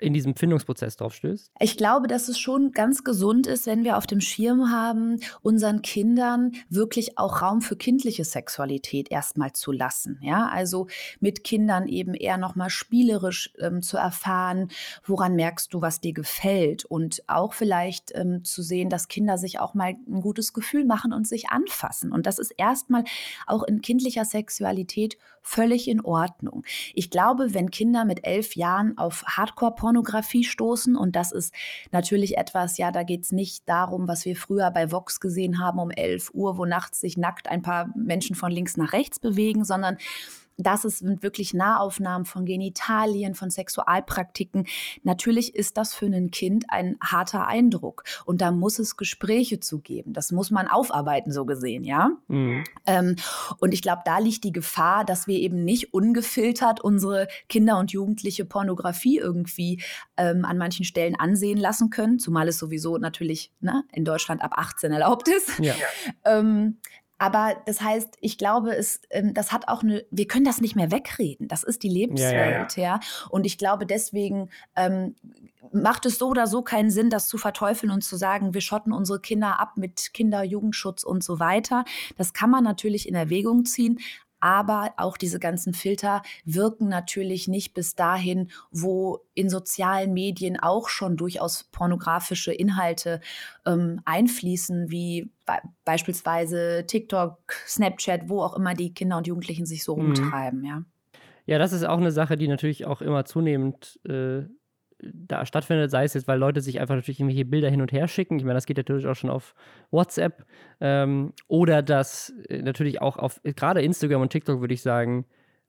in 0.00 0.14
diesem 0.14 0.34
Findungsprozess 0.34 0.96
drauf 0.96 1.14
stößt? 1.14 1.52
Ich 1.60 1.76
glaube, 1.76 2.08
dass 2.08 2.28
es 2.28 2.38
schon 2.38 2.72
ganz 2.72 3.04
gesund 3.04 3.46
ist, 3.46 3.66
wenn 3.66 3.84
wir 3.84 3.96
auf 3.96 4.06
dem 4.06 4.20
Schirm 4.20 4.70
haben, 4.70 5.20
unseren 5.42 5.82
Kindern 5.82 6.52
wirklich 6.68 7.18
auch 7.18 7.42
Raum 7.42 7.60
für 7.60 7.76
kindliche 7.76 8.24
Sexualität 8.24 9.10
erstmal 9.10 9.52
zu 9.52 9.72
lassen. 9.72 10.18
Ja, 10.22 10.48
also 10.48 10.86
mit 11.20 11.44
Kindern 11.44 11.86
eben 11.86 12.14
eher 12.14 12.38
nochmal 12.38 12.70
spielerisch 12.70 13.52
ähm, 13.58 13.82
zu 13.82 13.96
erfahren, 13.96 14.68
woran 15.04 15.36
merkst 15.36 15.72
du, 15.72 15.82
was 15.82 16.00
dir 16.00 16.12
gefällt 16.12 16.84
und 16.84 17.22
auch 17.28 17.52
vielleicht 17.52 18.12
ähm, 18.14 18.44
zu 18.44 18.62
sehen, 18.62 18.88
dass 18.88 19.08
Kinder 19.08 19.38
sich 19.38 19.60
auch 19.60 19.74
mal 19.74 19.94
ein 20.08 20.20
gutes 20.20 20.52
Gefühl 20.52 20.84
machen 20.84 21.12
und 21.12 21.28
sich 21.28 21.50
anfassen. 21.50 22.12
Und 22.12 22.26
das 22.26 22.38
ist 22.38 22.52
erstmal 22.56 23.04
auch 23.46 23.62
in 23.62 23.82
kindlicher 23.82 24.24
Sexualität 24.24 25.18
völlig 25.42 25.88
in 25.88 26.00
Ordnung. 26.00 26.64
Ich 26.94 27.10
glaube, 27.10 27.54
wenn 27.54 27.70
Kinder 27.70 28.04
mit 28.04 28.26
elf 28.26 28.56
Jahren 28.56 28.98
auf 28.98 29.24
Hardcore-Pornografie 29.90 30.44
stoßen, 30.44 30.96
und 30.96 31.16
das 31.16 31.32
ist 31.32 31.54
natürlich 31.92 32.38
etwas, 32.38 32.78
ja, 32.78 32.90
da 32.90 33.02
geht 33.02 33.24
es 33.24 33.32
nicht 33.32 33.68
darum, 33.68 34.08
was 34.08 34.24
wir 34.24 34.36
früher 34.36 34.70
bei 34.70 34.90
Vox 34.90 35.20
gesehen 35.20 35.58
haben 35.58 35.78
um 35.78 35.90
11 35.90 36.30
Uhr, 36.34 36.56
wo 36.56 36.64
nachts 36.64 37.00
sich 37.00 37.16
nackt 37.16 37.48
ein 37.48 37.62
paar 37.62 37.90
Menschen 37.96 38.36
von 38.36 38.52
links 38.52 38.76
nach 38.76 38.92
rechts 38.92 39.18
bewegen, 39.18 39.64
sondern 39.64 39.98
das 40.66 40.82
sind 40.82 41.22
wirklich 41.22 41.54
Nahaufnahmen 41.54 42.24
von 42.24 42.44
Genitalien, 42.44 43.34
von 43.34 43.50
Sexualpraktiken. 43.50 44.66
Natürlich 45.02 45.54
ist 45.54 45.76
das 45.76 45.94
für 45.94 46.06
ein 46.06 46.30
Kind 46.30 46.66
ein 46.68 46.96
harter 47.02 47.46
Eindruck 47.46 48.04
und 48.24 48.40
da 48.40 48.50
muss 48.50 48.78
es 48.78 48.96
Gespräche 48.96 49.60
zu 49.60 49.80
geben. 49.80 50.12
Das 50.12 50.32
muss 50.32 50.50
man 50.50 50.68
aufarbeiten, 50.68 51.32
so 51.32 51.44
gesehen, 51.44 51.84
ja. 51.84 52.10
Mhm. 52.28 52.64
Ähm, 52.86 53.16
und 53.58 53.74
ich 53.74 53.82
glaube, 53.82 54.02
da 54.04 54.18
liegt 54.18 54.44
die 54.44 54.52
Gefahr, 54.52 55.04
dass 55.04 55.26
wir 55.26 55.38
eben 55.38 55.64
nicht 55.64 55.94
ungefiltert 55.94 56.80
unsere 56.80 57.28
Kinder 57.48 57.78
und 57.78 57.92
Jugendliche 57.92 58.44
Pornografie 58.44 59.18
irgendwie 59.18 59.82
ähm, 60.16 60.44
an 60.44 60.58
manchen 60.58 60.84
Stellen 60.84 61.16
ansehen 61.16 61.58
lassen 61.58 61.90
können, 61.90 62.18
zumal 62.18 62.48
es 62.48 62.58
sowieso 62.58 62.98
natürlich 62.98 63.52
ne, 63.60 63.84
in 63.92 64.04
Deutschland 64.04 64.42
ab 64.42 64.52
18 64.56 64.92
erlaubt 64.92 65.28
ist. 65.28 65.58
Ja. 65.58 65.74
Ähm, 66.24 66.78
aber 67.20 67.54
das 67.66 67.82
heißt, 67.82 68.16
ich 68.22 68.38
glaube, 68.38 68.74
es, 68.74 69.02
ähm, 69.10 69.34
das 69.34 69.52
hat 69.52 69.68
auch 69.68 69.82
eine, 69.82 70.06
wir 70.10 70.26
können 70.26 70.46
das 70.46 70.62
nicht 70.62 70.74
mehr 70.74 70.90
wegreden. 70.90 71.48
Das 71.48 71.64
ist 71.64 71.82
die 71.82 71.90
Lebenswelt, 71.90 72.76
ja. 72.76 72.82
ja, 72.82 72.94
ja. 72.94 73.00
Und 73.28 73.44
ich 73.44 73.58
glaube, 73.58 73.84
deswegen 73.84 74.48
ähm, 74.74 75.14
macht 75.70 76.06
es 76.06 76.16
so 76.16 76.28
oder 76.28 76.46
so 76.46 76.62
keinen 76.62 76.90
Sinn, 76.90 77.10
das 77.10 77.28
zu 77.28 77.36
verteufeln 77.36 77.92
und 77.92 78.02
zu 78.02 78.16
sagen, 78.16 78.54
wir 78.54 78.62
schotten 78.62 78.94
unsere 78.94 79.20
Kinder 79.20 79.60
ab 79.60 79.72
mit 79.76 80.14
Kinder, 80.14 80.42
Jugendschutz 80.42 81.02
und 81.02 81.22
so 81.22 81.38
weiter. 81.38 81.84
Das 82.16 82.32
kann 82.32 82.48
man 82.48 82.64
natürlich 82.64 83.06
in 83.06 83.14
Erwägung 83.14 83.66
ziehen. 83.66 84.00
Aber 84.40 84.94
auch 84.96 85.16
diese 85.16 85.38
ganzen 85.38 85.74
Filter 85.74 86.22
wirken 86.44 86.88
natürlich 86.88 87.48
nicht 87.48 87.74
bis 87.74 87.94
dahin, 87.94 88.50
wo 88.70 89.20
in 89.34 89.50
sozialen 89.50 90.12
Medien 90.12 90.58
auch 90.58 90.88
schon 90.88 91.16
durchaus 91.16 91.64
pornografische 91.64 92.52
Inhalte 92.52 93.20
ähm, 93.66 94.00
einfließen, 94.04 94.90
wie 94.90 95.30
beispielsweise 95.84 96.84
TikTok, 96.86 97.38
Snapchat, 97.66 98.28
wo 98.28 98.42
auch 98.42 98.56
immer 98.56 98.74
die 98.74 98.94
Kinder 98.94 99.16
und 99.16 99.26
Jugendlichen 99.26 99.66
sich 99.66 99.84
so 99.84 99.96
mhm. 99.96 100.06
rumtreiben, 100.06 100.64
ja. 100.64 100.82
Ja, 101.46 101.58
das 101.58 101.72
ist 101.72 101.84
auch 101.84 101.98
eine 101.98 102.12
Sache, 102.12 102.36
die 102.36 102.46
natürlich 102.46 102.86
auch 102.86 103.00
immer 103.00 103.24
zunehmend 103.24 103.98
äh, 104.08 104.42
da 105.02 105.46
stattfindet, 105.46 105.90
sei 105.90 106.04
es 106.04 106.14
jetzt, 106.14 106.28
weil 106.28 106.38
Leute 106.38 106.60
sich 106.60 106.80
einfach 106.80 106.94
natürlich 106.94 107.20
irgendwelche 107.20 107.44
Bilder 107.44 107.70
hin 107.70 107.80
und 107.80 107.92
her 107.92 108.08
schicken. 108.08 108.38
Ich 108.38 108.44
meine, 108.44 108.54
das 108.54 108.66
geht 108.66 108.76
natürlich 108.76 109.06
auch 109.06 109.14
schon 109.14 109.30
auf 109.30 109.54
WhatsApp. 109.90 110.44
Ähm, 110.80 111.32
oder 111.48 111.82
dass 111.82 112.30
äh, 112.48 112.62
natürlich 112.62 113.00
auch 113.00 113.16
auf 113.16 113.40
gerade 113.42 113.82
Instagram 113.82 114.22
und 114.22 114.30
TikTok, 114.30 114.60
würde 114.60 114.74
ich 114.74 114.82
sagen, 114.82 115.24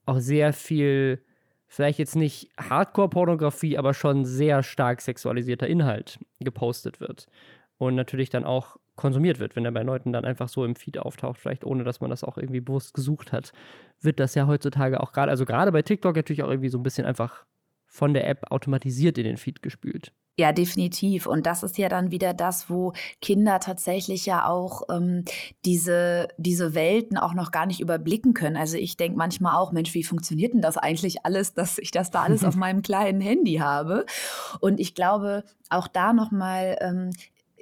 auch 0.05 0.19
sehr 0.19 0.53
viel, 0.53 1.23
vielleicht 1.67 1.99
jetzt 1.99 2.15
nicht 2.15 2.49
Hardcore-Pornografie, 2.57 3.77
aber 3.77 3.93
schon 3.93 4.25
sehr 4.25 4.63
stark 4.63 5.01
sexualisierter 5.01 5.67
Inhalt 5.67 6.19
gepostet 6.39 6.99
wird. 6.99 7.27
Und 7.77 7.95
natürlich 7.95 8.29
dann 8.29 8.43
auch 8.43 8.77
konsumiert 8.95 9.39
wird, 9.39 9.55
wenn 9.55 9.65
er 9.65 9.71
bei 9.71 9.81
Leuten 9.81 10.13
dann 10.13 10.25
einfach 10.25 10.49
so 10.49 10.63
im 10.65 10.75
Feed 10.75 10.99
auftaucht, 10.99 11.39
vielleicht 11.39 11.65
ohne 11.65 11.83
dass 11.83 12.01
man 12.01 12.09
das 12.09 12.23
auch 12.23 12.37
irgendwie 12.37 12.59
bewusst 12.59 12.93
gesucht 12.93 13.31
hat, 13.31 13.51
wird 13.99 14.19
das 14.19 14.35
ja 14.35 14.45
heutzutage 14.45 14.99
auch 14.99 15.11
gerade, 15.11 15.31
also 15.31 15.45
gerade 15.45 15.71
bei 15.71 15.81
TikTok 15.81 16.15
natürlich 16.15 16.43
auch 16.43 16.49
irgendwie 16.49 16.69
so 16.69 16.77
ein 16.77 16.83
bisschen 16.83 17.05
einfach 17.05 17.45
von 17.91 18.13
der 18.13 18.27
App 18.27 18.49
automatisiert 18.49 19.17
in 19.17 19.25
den 19.25 19.37
Feed 19.37 19.61
gespült. 19.61 20.13
Ja, 20.39 20.53
definitiv. 20.53 21.27
Und 21.27 21.45
das 21.45 21.61
ist 21.61 21.77
ja 21.77 21.89
dann 21.89 22.09
wieder 22.09 22.33
das, 22.33 22.69
wo 22.69 22.93
Kinder 23.21 23.59
tatsächlich 23.59 24.25
ja 24.25 24.47
auch 24.47 24.83
ähm, 24.89 25.25
diese, 25.65 26.29
diese 26.37 26.73
Welten 26.73 27.17
auch 27.17 27.33
noch 27.33 27.51
gar 27.51 27.65
nicht 27.65 27.81
überblicken 27.81 28.33
können. 28.33 28.55
Also 28.55 28.77
ich 28.77 28.95
denke 28.95 29.17
manchmal 29.17 29.57
auch, 29.57 29.73
Mensch, 29.73 29.93
wie 29.93 30.05
funktioniert 30.05 30.53
denn 30.53 30.61
das 30.61 30.77
eigentlich 30.77 31.25
alles, 31.25 31.53
dass 31.53 31.77
ich 31.77 31.91
das 31.91 32.11
da 32.11 32.23
alles 32.23 32.45
auf 32.45 32.55
meinem 32.55 32.81
kleinen 32.81 33.19
Handy 33.19 33.55
habe? 33.55 34.05
Und 34.61 34.79
ich 34.79 34.95
glaube, 34.95 35.43
auch 35.69 35.89
da 35.89 36.13
nochmal 36.13 36.77
ähm, 36.79 37.11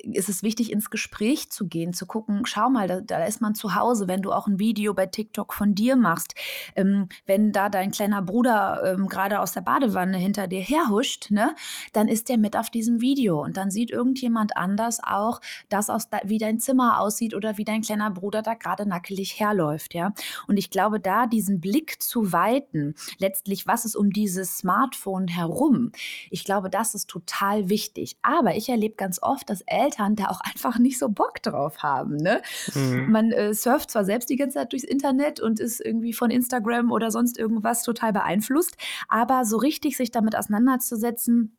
ist 0.03 0.29
es 0.29 0.43
wichtig, 0.43 0.71
ins 0.71 0.89
Gespräch 0.89 1.49
zu 1.51 1.67
gehen, 1.67 1.93
zu 1.93 2.05
gucken, 2.05 2.45
schau 2.45 2.69
mal, 2.69 2.87
da, 2.87 3.01
da 3.01 3.25
ist 3.25 3.41
man 3.41 3.55
zu 3.55 3.75
Hause, 3.75 4.07
wenn 4.07 4.21
du 4.21 4.31
auch 4.31 4.47
ein 4.47 4.59
Video 4.59 4.93
bei 4.93 5.05
TikTok 5.05 5.53
von 5.53 5.75
dir 5.75 5.95
machst, 5.95 6.35
ähm, 6.75 7.09
wenn 7.25 7.51
da 7.51 7.69
dein 7.69 7.91
kleiner 7.91 8.21
Bruder 8.21 8.81
ähm, 8.85 9.07
gerade 9.07 9.39
aus 9.39 9.51
der 9.51 9.61
Badewanne 9.61 10.17
hinter 10.17 10.47
dir 10.47 10.61
herhuscht, 10.61 11.31
ne, 11.31 11.55
dann 11.93 12.07
ist 12.07 12.29
der 12.29 12.37
mit 12.37 12.57
auf 12.57 12.69
diesem 12.69 13.01
Video 13.01 13.43
und 13.43 13.57
dann 13.57 13.71
sieht 13.71 13.91
irgendjemand 13.91 14.57
anders 14.57 14.99
auch, 15.03 15.41
dass 15.69 15.89
aus 15.89 16.07
wie 16.23 16.37
dein 16.37 16.59
Zimmer 16.59 16.99
aussieht 16.99 17.33
oder 17.33 17.57
wie 17.57 17.65
dein 17.65 17.81
kleiner 17.81 18.11
Bruder 18.11 18.41
da 18.41 18.53
gerade 18.53 18.87
nackelig 18.87 19.39
herläuft, 19.39 19.93
ja. 19.93 20.13
Und 20.47 20.57
ich 20.57 20.69
glaube, 20.69 20.99
da 20.99 21.27
diesen 21.27 21.59
Blick 21.59 22.01
zu 22.01 22.31
weiten, 22.31 22.95
letztlich, 23.17 23.67
was 23.67 23.85
ist 23.85 23.95
um 23.95 24.11
dieses 24.11 24.57
Smartphone 24.57 25.27
herum, 25.27 25.91
ich 26.29 26.43
glaube, 26.43 26.69
das 26.69 26.95
ist 26.95 27.09
total 27.09 27.69
wichtig. 27.69 28.17
Aber 28.21 28.55
ich 28.55 28.69
erlebe 28.69 28.95
ganz 28.95 29.21
oft, 29.21 29.49
dass 29.49 29.61
Eltern 29.61 29.88
Eltern 29.89 30.15
da 30.15 30.25
auch 30.25 30.41
einfach 30.41 30.77
nicht 30.79 30.99
so 30.99 31.09
Bock 31.09 31.41
drauf 31.41 31.81
haben. 31.83 32.17
Ne? 32.17 32.41
Mhm. 32.73 33.11
Man 33.11 33.31
äh, 33.31 33.53
surft 33.53 33.91
zwar 33.91 34.05
selbst 34.05 34.29
die 34.29 34.35
ganze 34.35 34.55
Zeit 34.55 34.71
durchs 34.71 34.85
Internet 34.85 35.39
und 35.39 35.59
ist 35.59 35.79
irgendwie 35.79 36.13
von 36.13 36.31
Instagram 36.31 36.91
oder 36.91 37.11
sonst 37.11 37.37
irgendwas 37.37 37.83
total 37.83 38.13
beeinflusst, 38.13 38.77
aber 39.07 39.45
so 39.45 39.57
richtig 39.57 39.97
sich 39.97 40.11
damit 40.11 40.35
auseinanderzusetzen, 40.35 41.57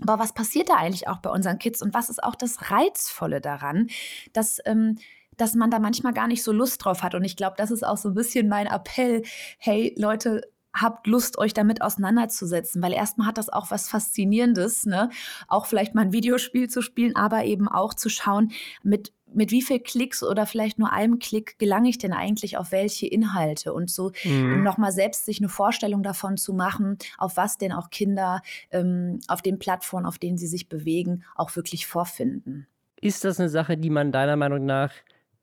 aber 0.00 0.18
was 0.18 0.32
passiert 0.32 0.70
da 0.70 0.74
eigentlich 0.76 1.08
auch 1.08 1.18
bei 1.18 1.30
unseren 1.30 1.58
Kids 1.58 1.82
und 1.82 1.94
was 1.94 2.08
ist 2.08 2.22
auch 2.22 2.34
das 2.34 2.70
Reizvolle 2.70 3.40
daran, 3.40 3.88
dass 4.32 4.58
ähm, 4.64 4.96
dass 5.38 5.54
man 5.54 5.70
da 5.70 5.78
manchmal 5.78 6.12
gar 6.12 6.28
nicht 6.28 6.42
so 6.42 6.52
Lust 6.52 6.84
drauf 6.84 7.02
hat. 7.02 7.14
Und 7.14 7.24
ich 7.24 7.36
glaube, 7.36 7.54
das 7.56 7.70
ist 7.70 7.84
auch 7.84 7.96
so 7.96 8.10
ein 8.10 8.14
bisschen 8.14 8.48
mein 8.48 8.66
Appell. 8.66 9.22
Hey 9.58 9.94
Leute, 9.96 10.42
habt 10.74 11.06
Lust, 11.06 11.38
euch 11.38 11.54
damit 11.54 11.82
auseinanderzusetzen, 11.82 12.82
weil 12.82 12.92
erstmal 12.92 13.26
hat 13.26 13.38
das 13.38 13.48
auch 13.48 13.70
was 13.70 13.88
Faszinierendes, 13.88 14.86
ne? 14.86 15.10
Auch 15.48 15.66
vielleicht 15.66 15.94
mal 15.94 16.02
ein 16.02 16.12
Videospiel 16.12 16.68
zu 16.68 16.82
spielen, 16.82 17.16
aber 17.16 17.44
eben 17.44 17.68
auch 17.68 17.94
zu 17.94 18.08
schauen, 18.08 18.52
mit 18.82 19.12
mit 19.34 19.50
wie 19.50 19.62
viel 19.62 19.80
Klicks 19.80 20.22
oder 20.22 20.46
vielleicht 20.46 20.78
nur 20.78 20.92
einem 20.92 21.18
Klick 21.18 21.58
gelange 21.58 21.88
ich 21.88 21.98
denn 21.98 22.12
eigentlich 22.12 22.58
auf 22.58 22.72
welche 22.72 23.06
Inhalte 23.06 23.72
und 23.72 23.90
so 23.90 24.12
mhm. 24.24 24.62
nochmal 24.62 24.92
selbst 24.92 25.24
sich 25.24 25.38
eine 25.38 25.48
Vorstellung 25.48 26.02
davon 26.02 26.36
zu 26.36 26.52
machen, 26.52 26.98
auf 27.18 27.36
was 27.36 27.58
denn 27.58 27.72
auch 27.72 27.90
Kinder 27.90 28.42
ähm, 28.70 29.20
auf 29.28 29.42
den 29.42 29.58
Plattformen, 29.58 30.06
auf 30.06 30.18
denen 30.18 30.36
sie 30.36 30.46
sich 30.46 30.68
bewegen, 30.68 31.24
auch 31.34 31.56
wirklich 31.56 31.86
vorfinden. 31.86 32.66
Ist 33.00 33.24
das 33.24 33.40
eine 33.40 33.48
Sache, 33.48 33.76
die 33.76 33.90
man 33.90 34.12
deiner 34.12 34.36
Meinung 34.36 34.64
nach 34.64 34.92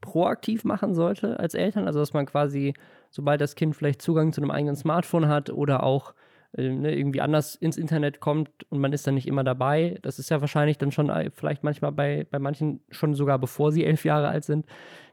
proaktiv 0.01 0.63
machen 0.63 0.93
sollte 0.93 1.39
als 1.39 1.53
Eltern? 1.53 1.87
Also 1.87 1.99
dass 1.99 2.13
man 2.13 2.25
quasi 2.25 2.73
sobald 3.09 3.41
das 3.41 3.55
Kind 3.55 3.75
vielleicht 3.75 4.01
Zugang 4.01 4.33
zu 4.33 4.41
einem 4.41 4.51
eigenen 4.51 4.75
Smartphone 4.75 5.27
hat 5.27 5.49
oder 5.49 5.83
auch 5.83 6.13
äh, 6.57 6.69
ne, 6.69 6.95
irgendwie 6.95 7.21
anders 7.21 7.55
ins 7.55 7.77
Internet 7.77 8.19
kommt 8.19 8.49
und 8.69 8.79
man 8.79 8.93
ist 8.93 9.05
dann 9.05 9.15
nicht 9.15 9.27
immer 9.27 9.43
dabei. 9.43 9.97
Das 10.01 10.19
ist 10.19 10.29
ja 10.29 10.41
wahrscheinlich 10.41 10.77
dann 10.77 10.91
schon 10.91 11.09
äh, 11.09 11.31
vielleicht 11.33 11.63
manchmal 11.63 11.91
bei, 11.91 12.27
bei 12.29 12.39
manchen 12.39 12.81
schon 12.89 13.13
sogar 13.13 13.39
bevor 13.39 13.71
sie 13.71 13.85
elf 13.85 14.05
Jahre 14.05 14.27
alt 14.27 14.43
sind 14.43 14.65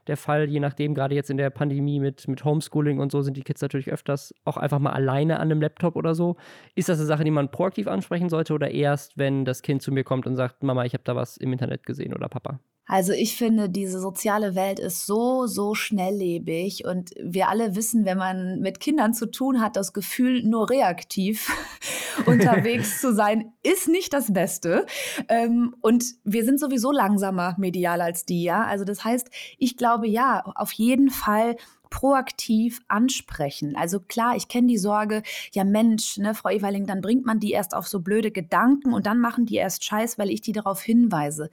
der 0.07 0.17
Fall, 0.17 0.49
je 0.49 0.59
nachdem, 0.59 0.93
gerade 0.93 1.15
jetzt 1.15 1.29
in 1.29 1.37
der 1.37 1.49
Pandemie 1.49 1.99
mit, 1.99 2.27
mit 2.27 2.43
Homeschooling 2.43 2.99
und 2.99 3.11
so 3.11 3.21
sind 3.21 3.37
die 3.37 3.43
Kids 3.43 3.61
natürlich 3.61 3.91
öfters 3.91 4.33
auch 4.45 4.57
einfach 4.57 4.79
mal 4.79 4.91
alleine 4.91 5.39
an 5.39 5.51
einem 5.51 5.61
Laptop 5.61 5.95
oder 5.95 6.15
so. 6.15 6.37
Ist 6.75 6.89
das 6.89 6.99
eine 6.99 7.07
Sache, 7.07 7.23
die 7.23 7.31
man 7.31 7.51
proaktiv 7.51 7.87
ansprechen 7.87 8.29
sollte 8.29 8.53
oder 8.53 8.71
erst, 8.71 9.17
wenn 9.17 9.45
das 9.45 9.61
Kind 9.61 9.81
zu 9.81 9.91
mir 9.91 10.03
kommt 10.03 10.25
und 10.27 10.35
sagt, 10.35 10.63
Mama, 10.63 10.85
ich 10.85 10.93
habe 10.93 11.03
da 11.03 11.15
was 11.15 11.37
im 11.37 11.51
Internet 11.51 11.85
gesehen 11.85 12.13
oder 12.13 12.29
Papa? 12.29 12.59
Also 12.87 13.11
ich 13.11 13.35
finde, 13.35 13.69
diese 13.69 13.99
soziale 13.99 14.55
Welt 14.55 14.79
ist 14.79 15.05
so, 15.05 15.45
so 15.45 15.75
schnelllebig 15.75 16.85
und 16.85 17.11
wir 17.21 17.49
alle 17.49 17.75
wissen, 17.75 18.05
wenn 18.05 18.17
man 18.17 18.61
mit 18.61 18.79
Kindern 18.79 19.13
zu 19.13 19.29
tun 19.29 19.61
hat, 19.61 19.75
das 19.75 19.91
Gefühl, 19.91 20.41
nur 20.43 20.69
reaktiv 20.69 21.51
unterwegs 22.25 23.01
zu 23.01 23.13
sein, 23.13 23.51
ist 23.61 23.89
nicht 23.89 24.13
das 24.13 24.31
Beste. 24.31 24.85
Ähm, 25.27 25.75
und 25.81 26.05
wir 26.23 26.45
sind 26.45 26.61
sowieso 26.61 26.93
langsamer 26.93 27.55
medial 27.57 27.99
als 27.99 28.25
die, 28.25 28.43
ja. 28.43 28.63
Also 28.63 28.85
das 28.85 29.03
heißt, 29.03 29.29
ich 29.57 29.75
glaube, 29.75 30.07
ja, 30.07 30.43
auf 30.55 30.71
jeden 30.71 31.09
Fall 31.09 31.57
proaktiv 31.89 32.81
ansprechen. 32.87 33.75
Also 33.75 33.99
klar, 33.99 34.35
ich 34.35 34.47
kenne 34.47 34.67
die 34.67 34.77
Sorge, 34.77 35.23
ja 35.53 35.63
Mensch, 35.63 36.17
ne, 36.17 36.35
Frau 36.35 36.49
Ewerling, 36.49 36.85
dann 36.85 37.01
bringt 37.01 37.25
man 37.25 37.39
die 37.39 37.51
erst 37.51 37.73
auf 37.73 37.87
so 37.87 37.99
blöde 37.99 38.31
Gedanken 38.31 38.93
und 38.93 39.05
dann 39.05 39.19
machen 39.19 39.45
die 39.45 39.55
erst 39.55 39.83
Scheiß, 39.83 40.17
weil 40.17 40.29
ich 40.29 40.41
die 40.41 40.51
darauf 40.51 40.81
hinweise. 40.81 41.49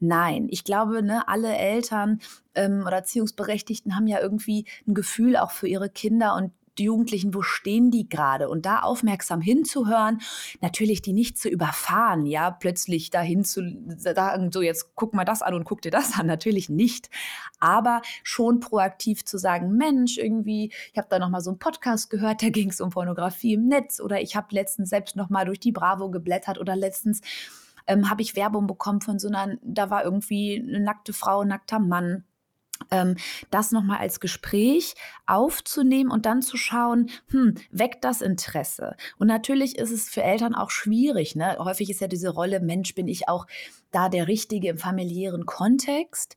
Nein, 0.00 0.48
ich 0.50 0.64
glaube, 0.64 1.02
ne, 1.02 1.28
alle 1.28 1.56
Eltern 1.56 2.20
ähm, 2.54 2.84
oder 2.86 2.96
Erziehungsberechtigten 2.96 3.94
haben 3.94 4.06
ja 4.06 4.20
irgendwie 4.20 4.64
ein 4.88 4.94
Gefühl 4.94 5.36
auch 5.36 5.50
für 5.50 5.68
ihre 5.68 5.90
Kinder 5.90 6.34
und 6.34 6.52
die 6.78 6.84
Jugendlichen, 6.84 7.34
wo 7.34 7.42
stehen 7.42 7.90
die 7.90 8.08
gerade? 8.08 8.48
Und 8.48 8.64
da 8.64 8.80
aufmerksam 8.80 9.40
hinzuhören, 9.40 10.20
natürlich 10.60 11.02
die 11.02 11.12
nicht 11.12 11.38
zu 11.38 11.48
überfahren, 11.48 12.26
ja, 12.26 12.50
plötzlich 12.50 13.10
dahin 13.10 13.44
zu 13.44 13.62
sagen, 13.96 14.50
so 14.50 14.62
jetzt 14.62 14.94
guck 14.94 15.12
mal 15.14 15.24
das 15.24 15.42
an 15.42 15.54
und 15.54 15.64
guck 15.64 15.82
dir 15.82 15.90
das 15.90 16.18
an, 16.18 16.26
natürlich 16.26 16.70
nicht. 16.70 17.10
Aber 17.58 18.00
schon 18.22 18.60
proaktiv 18.60 19.24
zu 19.24 19.36
sagen, 19.36 19.76
Mensch, 19.76 20.16
irgendwie, 20.16 20.72
ich 20.92 20.98
habe 20.98 21.08
da 21.10 21.18
noch 21.18 21.28
mal 21.28 21.40
so 21.40 21.50
einen 21.50 21.58
Podcast 21.58 22.08
gehört, 22.08 22.42
da 22.42 22.48
ging 22.48 22.70
es 22.70 22.80
um 22.80 22.90
Pornografie 22.90 23.54
im 23.54 23.66
Netz 23.66 24.00
oder 24.00 24.20
ich 24.22 24.34
habe 24.34 24.48
letztens 24.52 24.88
selbst 24.88 25.16
noch 25.16 25.28
mal 25.28 25.44
durch 25.44 25.60
die 25.60 25.72
Bravo 25.72 26.10
geblättert 26.10 26.58
oder 26.58 26.76
letztens 26.76 27.20
ähm, 27.90 28.08
habe 28.08 28.22
ich 28.22 28.36
Werbung 28.36 28.66
bekommen 28.66 29.00
von 29.00 29.18
so 29.18 29.28
einer, 29.28 29.56
da 29.62 29.90
war 29.90 30.04
irgendwie 30.04 30.64
eine 30.66 30.80
nackte 30.80 31.12
Frau, 31.12 31.40
ein 31.40 31.48
nackter 31.48 31.80
Mann. 31.80 32.24
Ähm, 32.90 33.16
das 33.50 33.72
nochmal 33.72 33.98
als 33.98 34.20
Gespräch 34.20 34.94
aufzunehmen 35.26 36.10
und 36.10 36.24
dann 36.24 36.40
zu 36.40 36.56
schauen, 36.56 37.10
hm, 37.28 37.56
weckt 37.70 38.04
das 38.04 38.22
Interesse? 38.22 38.96
Und 39.18 39.26
natürlich 39.26 39.76
ist 39.76 39.90
es 39.90 40.08
für 40.08 40.22
Eltern 40.22 40.54
auch 40.54 40.70
schwierig. 40.70 41.36
Ne? 41.36 41.56
Häufig 41.58 41.90
ist 41.90 42.00
ja 42.00 42.06
diese 42.06 42.30
Rolle, 42.30 42.60
Mensch, 42.60 42.94
bin 42.94 43.06
ich 43.06 43.28
auch 43.28 43.46
da 43.90 44.08
der 44.08 44.28
Richtige 44.28 44.70
im 44.70 44.78
familiären 44.78 45.44
Kontext. 45.44 46.36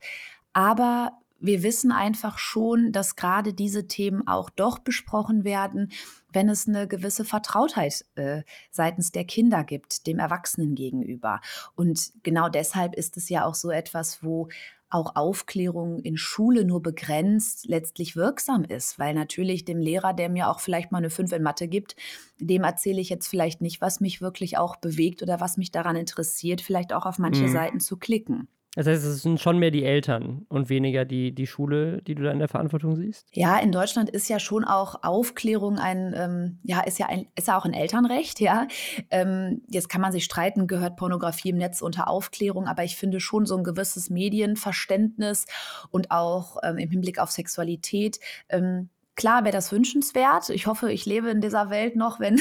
Aber 0.51 1.13
wir 1.39 1.63
wissen 1.63 1.93
einfach 1.93 2.37
schon, 2.39 2.91
dass 2.91 3.15
gerade 3.15 3.53
diese 3.53 3.87
Themen 3.87 4.27
auch 4.27 4.49
doch 4.49 4.79
besprochen 4.79 5.45
werden, 5.45 5.91
wenn 6.33 6.49
es 6.49 6.67
eine 6.67 6.87
gewisse 6.87 7.25
Vertrautheit 7.25 8.05
äh, 8.15 8.43
seitens 8.71 9.11
der 9.11 9.25
Kinder 9.25 9.63
gibt, 9.63 10.07
dem 10.07 10.19
Erwachsenen 10.19 10.75
gegenüber. 10.75 11.41
Und 11.75 12.11
genau 12.23 12.49
deshalb 12.49 12.95
ist 12.95 13.17
es 13.17 13.29
ja 13.29 13.45
auch 13.45 13.55
so 13.55 13.71
etwas, 13.71 14.23
wo 14.23 14.49
auch 14.93 15.15
Aufklärung 15.15 15.99
in 15.99 16.17
Schule 16.17 16.65
nur 16.65 16.81
begrenzt 16.81 17.65
letztlich 17.65 18.15
wirksam 18.15 18.63
ist, 18.63 18.99
weil 18.99 19.15
natürlich 19.15 19.65
dem 19.65 19.79
Lehrer, 19.79 20.13
der 20.13 20.29
mir 20.29 20.49
auch 20.49 20.59
vielleicht 20.59 20.91
mal 20.91 20.99
eine 20.99 21.09
5 21.09 21.31
in 21.31 21.41
Mathe 21.41 21.67
gibt, 21.67 21.95
dem 22.39 22.63
erzähle 22.63 23.01
ich 23.01 23.09
jetzt 23.09 23.27
vielleicht 23.27 23.59
nicht, 23.59 23.81
was 23.81 24.01
mich 24.01 24.21
wirklich 24.21 24.57
auch 24.57 24.75
bewegt 24.75 25.23
oder 25.23 25.39
was 25.39 25.57
mich 25.57 25.71
daran 25.71 25.95
interessiert, 25.95 26.61
vielleicht 26.61 26.93
auch 26.93 27.07
auf 27.07 27.17
manche 27.17 27.43
mhm. 27.43 27.51
Seiten 27.51 27.79
zu 27.79 27.97
klicken. 27.97 28.47
Das 28.75 28.87
heißt, 28.87 29.05
es 29.05 29.21
sind 29.21 29.39
schon 29.39 29.59
mehr 29.59 29.69
die 29.69 29.83
Eltern 29.83 30.47
und 30.49 30.69
weniger 30.69 31.05
die, 31.05 31.31
die 31.33 31.45
Schule, 31.45 32.01
die 32.01 32.15
du 32.15 32.23
da 32.23 32.31
in 32.31 32.39
der 32.39 32.47
Verantwortung 32.47 32.95
siehst? 32.95 33.27
Ja, 33.31 33.59
in 33.59 33.71
Deutschland 33.71 34.09
ist 34.09 34.29
ja 34.29 34.39
schon 34.39 34.63
auch 34.63 35.03
Aufklärung 35.03 35.77
ein, 35.77 36.13
ähm, 36.17 36.59
ja, 36.63 36.81
ist 36.81 36.97
ja, 36.97 37.05
ein, 37.05 37.27
ist 37.35 37.47
ja 37.47 37.57
auch 37.57 37.65
ein 37.65 37.73
Elternrecht, 37.73 38.39
ja. 38.39 38.67
Ähm, 39.11 39.61
jetzt 39.67 39.89
kann 39.89 40.01
man 40.01 40.11
sich 40.11 40.23
streiten, 40.23 40.65
gehört 40.65 40.97
Pornografie 40.97 41.49
im 41.49 41.57
Netz 41.57 41.81
unter 41.81 42.07
Aufklärung, 42.07 42.67
aber 42.67 42.83
ich 42.83 42.95
finde 42.95 43.19
schon 43.19 43.45
so 43.45 43.55
ein 43.55 43.63
gewisses 43.63 44.09
Medienverständnis 44.09 45.45
und 45.91 46.09
auch 46.09 46.57
ähm, 46.63 46.77
im 46.77 46.89
Hinblick 46.89 47.19
auf 47.19 47.29
Sexualität. 47.29 48.19
Ähm, 48.49 48.89
klar 49.15 49.43
wäre 49.43 49.53
das 49.53 49.71
wünschenswert. 49.71 50.49
Ich 50.49 50.65
hoffe, 50.65 50.91
ich 50.91 51.05
lebe 51.05 51.29
in 51.29 51.41
dieser 51.41 51.69
Welt 51.69 51.95
noch, 51.95 52.19
wenn 52.19 52.39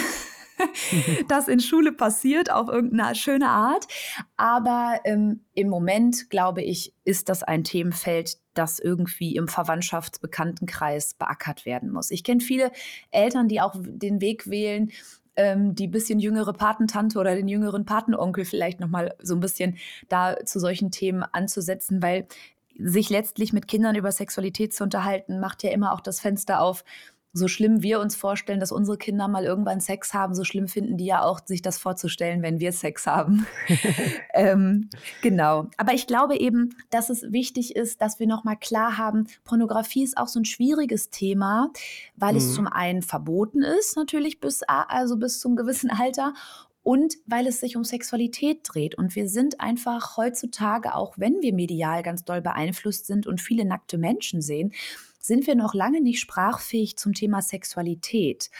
das 1.28 1.48
in 1.48 1.60
Schule 1.60 1.92
passiert, 1.92 2.50
auf 2.50 2.68
irgendeine 2.68 3.14
schöne 3.14 3.48
Art. 3.48 3.86
Aber 4.36 5.00
ähm, 5.04 5.40
im 5.54 5.68
Moment, 5.68 6.30
glaube 6.30 6.62
ich, 6.62 6.94
ist 7.04 7.28
das 7.28 7.42
ein 7.42 7.64
Themenfeld, 7.64 8.38
das 8.54 8.78
irgendwie 8.78 9.36
im 9.36 9.48
Verwandtschaftsbekanntenkreis 9.48 11.14
beackert 11.14 11.64
werden 11.64 11.90
muss. 11.90 12.10
Ich 12.10 12.24
kenne 12.24 12.40
viele 12.40 12.70
Eltern, 13.10 13.48
die 13.48 13.60
auch 13.60 13.74
den 13.76 14.20
Weg 14.20 14.48
wählen, 14.48 14.90
ähm, 15.36 15.74
die 15.74 15.88
bisschen 15.88 16.18
jüngere 16.18 16.52
Patentante 16.52 17.18
oder 17.18 17.34
den 17.34 17.48
jüngeren 17.48 17.84
Patenonkel 17.84 18.44
vielleicht 18.44 18.80
noch 18.80 18.88
mal 18.88 19.14
so 19.22 19.34
ein 19.34 19.40
bisschen 19.40 19.78
da 20.08 20.36
zu 20.44 20.60
solchen 20.60 20.90
Themen 20.90 21.22
anzusetzen, 21.22 22.02
weil 22.02 22.26
sich 22.78 23.10
letztlich 23.10 23.52
mit 23.52 23.68
Kindern 23.68 23.94
über 23.94 24.12
Sexualität 24.12 24.74
zu 24.74 24.84
unterhalten, 24.84 25.40
macht 25.40 25.62
ja 25.62 25.70
immer 25.70 25.92
auch 25.92 26.00
das 26.00 26.20
Fenster 26.20 26.60
auf, 26.60 26.84
so 27.34 27.48
schlimm 27.48 27.82
wir 27.82 28.00
uns 28.00 28.14
vorstellen, 28.14 28.60
dass 28.60 28.72
unsere 28.72 28.98
Kinder 28.98 29.26
mal 29.26 29.44
irgendwann 29.44 29.80
Sex 29.80 30.12
haben, 30.12 30.34
so 30.34 30.44
schlimm 30.44 30.68
finden 30.68 30.98
die 30.98 31.06
ja 31.06 31.22
auch, 31.22 31.40
sich 31.44 31.62
das 31.62 31.78
vorzustellen, 31.78 32.42
wenn 32.42 32.60
wir 32.60 32.72
Sex 32.72 33.06
haben. 33.06 33.46
ähm, 34.34 34.90
genau. 35.22 35.68
Aber 35.78 35.94
ich 35.94 36.06
glaube 36.06 36.38
eben, 36.38 36.76
dass 36.90 37.08
es 37.08 37.32
wichtig 37.32 37.74
ist, 37.74 38.02
dass 38.02 38.20
wir 38.20 38.26
nochmal 38.26 38.56
klar 38.58 38.98
haben, 38.98 39.28
Pornografie 39.44 40.04
ist 40.04 40.18
auch 40.18 40.28
so 40.28 40.40
ein 40.40 40.44
schwieriges 40.44 41.08
Thema, 41.08 41.70
weil 42.16 42.32
mhm. 42.32 42.38
es 42.38 42.54
zum 42.54 42.66
einen 42.66 43.02
verboten 43.02 43.62
ist, 43.62 43.96
natürlich 43.96 44.38
bis, 44.40 44.62
also 44.64 45.16
bis 45.16 45.40
zum 45.40 45.56
gewissen 45.56 45.90
Alter 45.90 46.34
und 46.82 47.14
weil 47.26 47.46
es 47.46 47.60
sich 47.60 47.76
um 47.76 47.84
Sexualität 47.84 48.60
dreht. 48.64 48.96
Und 48.96 49.14
wir 49.14 49.28
sind 49.28 49.60
einfach 49.60 50.16
heutzutage, 50.16 50.94
auch 50.94 51.14
wenn 51.16 51.40
wir 51.40 51.54
medial 51.54 52.02
ganz 52.02 52.24
doll 52.24 52.42
beeinflusst 52.42 53.06
sind 53.06 53.26
und 53.26 53.40
viele 53.40 53.64
nackte 53.64 53.98
Menschen 53.98 54.42
sehen, 54.42 54.72
sind 55.22 55.46
wir 55.46 55.54
noch 55.54 55.72
lange 55.72 56.02
nicht 56.02 56.20
sprachfähig 56.20 56.98
zum 56.98 57.14
Thema 57.14 57.40
Sexualität. 57.40 58.50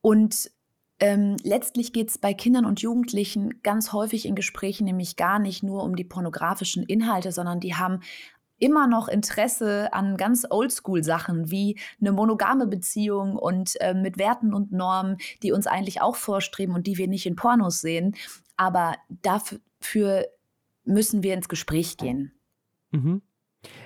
Und 0.00 0.52
ähm, 1.00 1.36
letztlich 1.42 1.92
geht 1.92 2.10
es 2.10 2.18
bei 2.18 2.34
Kindern 2.34 2.64
und 2.64 2.80
Jugendlichen 2.80 3.62
ganz 3.62 3.92
häufig 3.92 4.26
in 4.26 4.34
Gesprächen 4.34 4.84
nämlich 4.84 5.16
gar 5.16 5.38
nicht 5.38 5.62
nur 5.62 5.82
um 5.82 5.96
die 5.96 6.04
pornografischen 6.04 6.82
Inhalte, 6.82 7.32
sondern 7.32 7.60
die 7.60 7.74
haben 7.74 8.00
immer 8.58 8.86
noch 8.88 9.08
Interesse 9.08 9.92
an 9.92 10.16
ganz 10.16 10.44
Oldschool-Sachen 10.48 11.50
wie 11.50 11.78
eine 12.00 12.12
monogame 12.12 12.66
Beziehung 12.66 13.36
und 13.36 13.80
äh, 13.80 13.94
mit 13.94 14.18
Werten 14.18 14.52
und 14.52 14.72
Normen, 14.72 15.18
die 15.42 15.52
uns 15.52 15.66
eigentlich 15.66 16.02
auch 16.02 16.16
vorstreben 16.16 16.74
und 16.74 16.86
die 16.86 16.98
wir 16.98 17.08
nicht 17.08 17.26
in 17.26 17.36
Pornos 17.36 17.80
sehen. 17.80 18.16
Aber 18.56 18.96
dafür 19.08 20.26
müssen 20.84 21.22
wir 21.22 21.34
ins 21.34 21.48
Gespräch 21.48 21.96
gehen. 21.96 22.32
Mhm. 22.90 23.22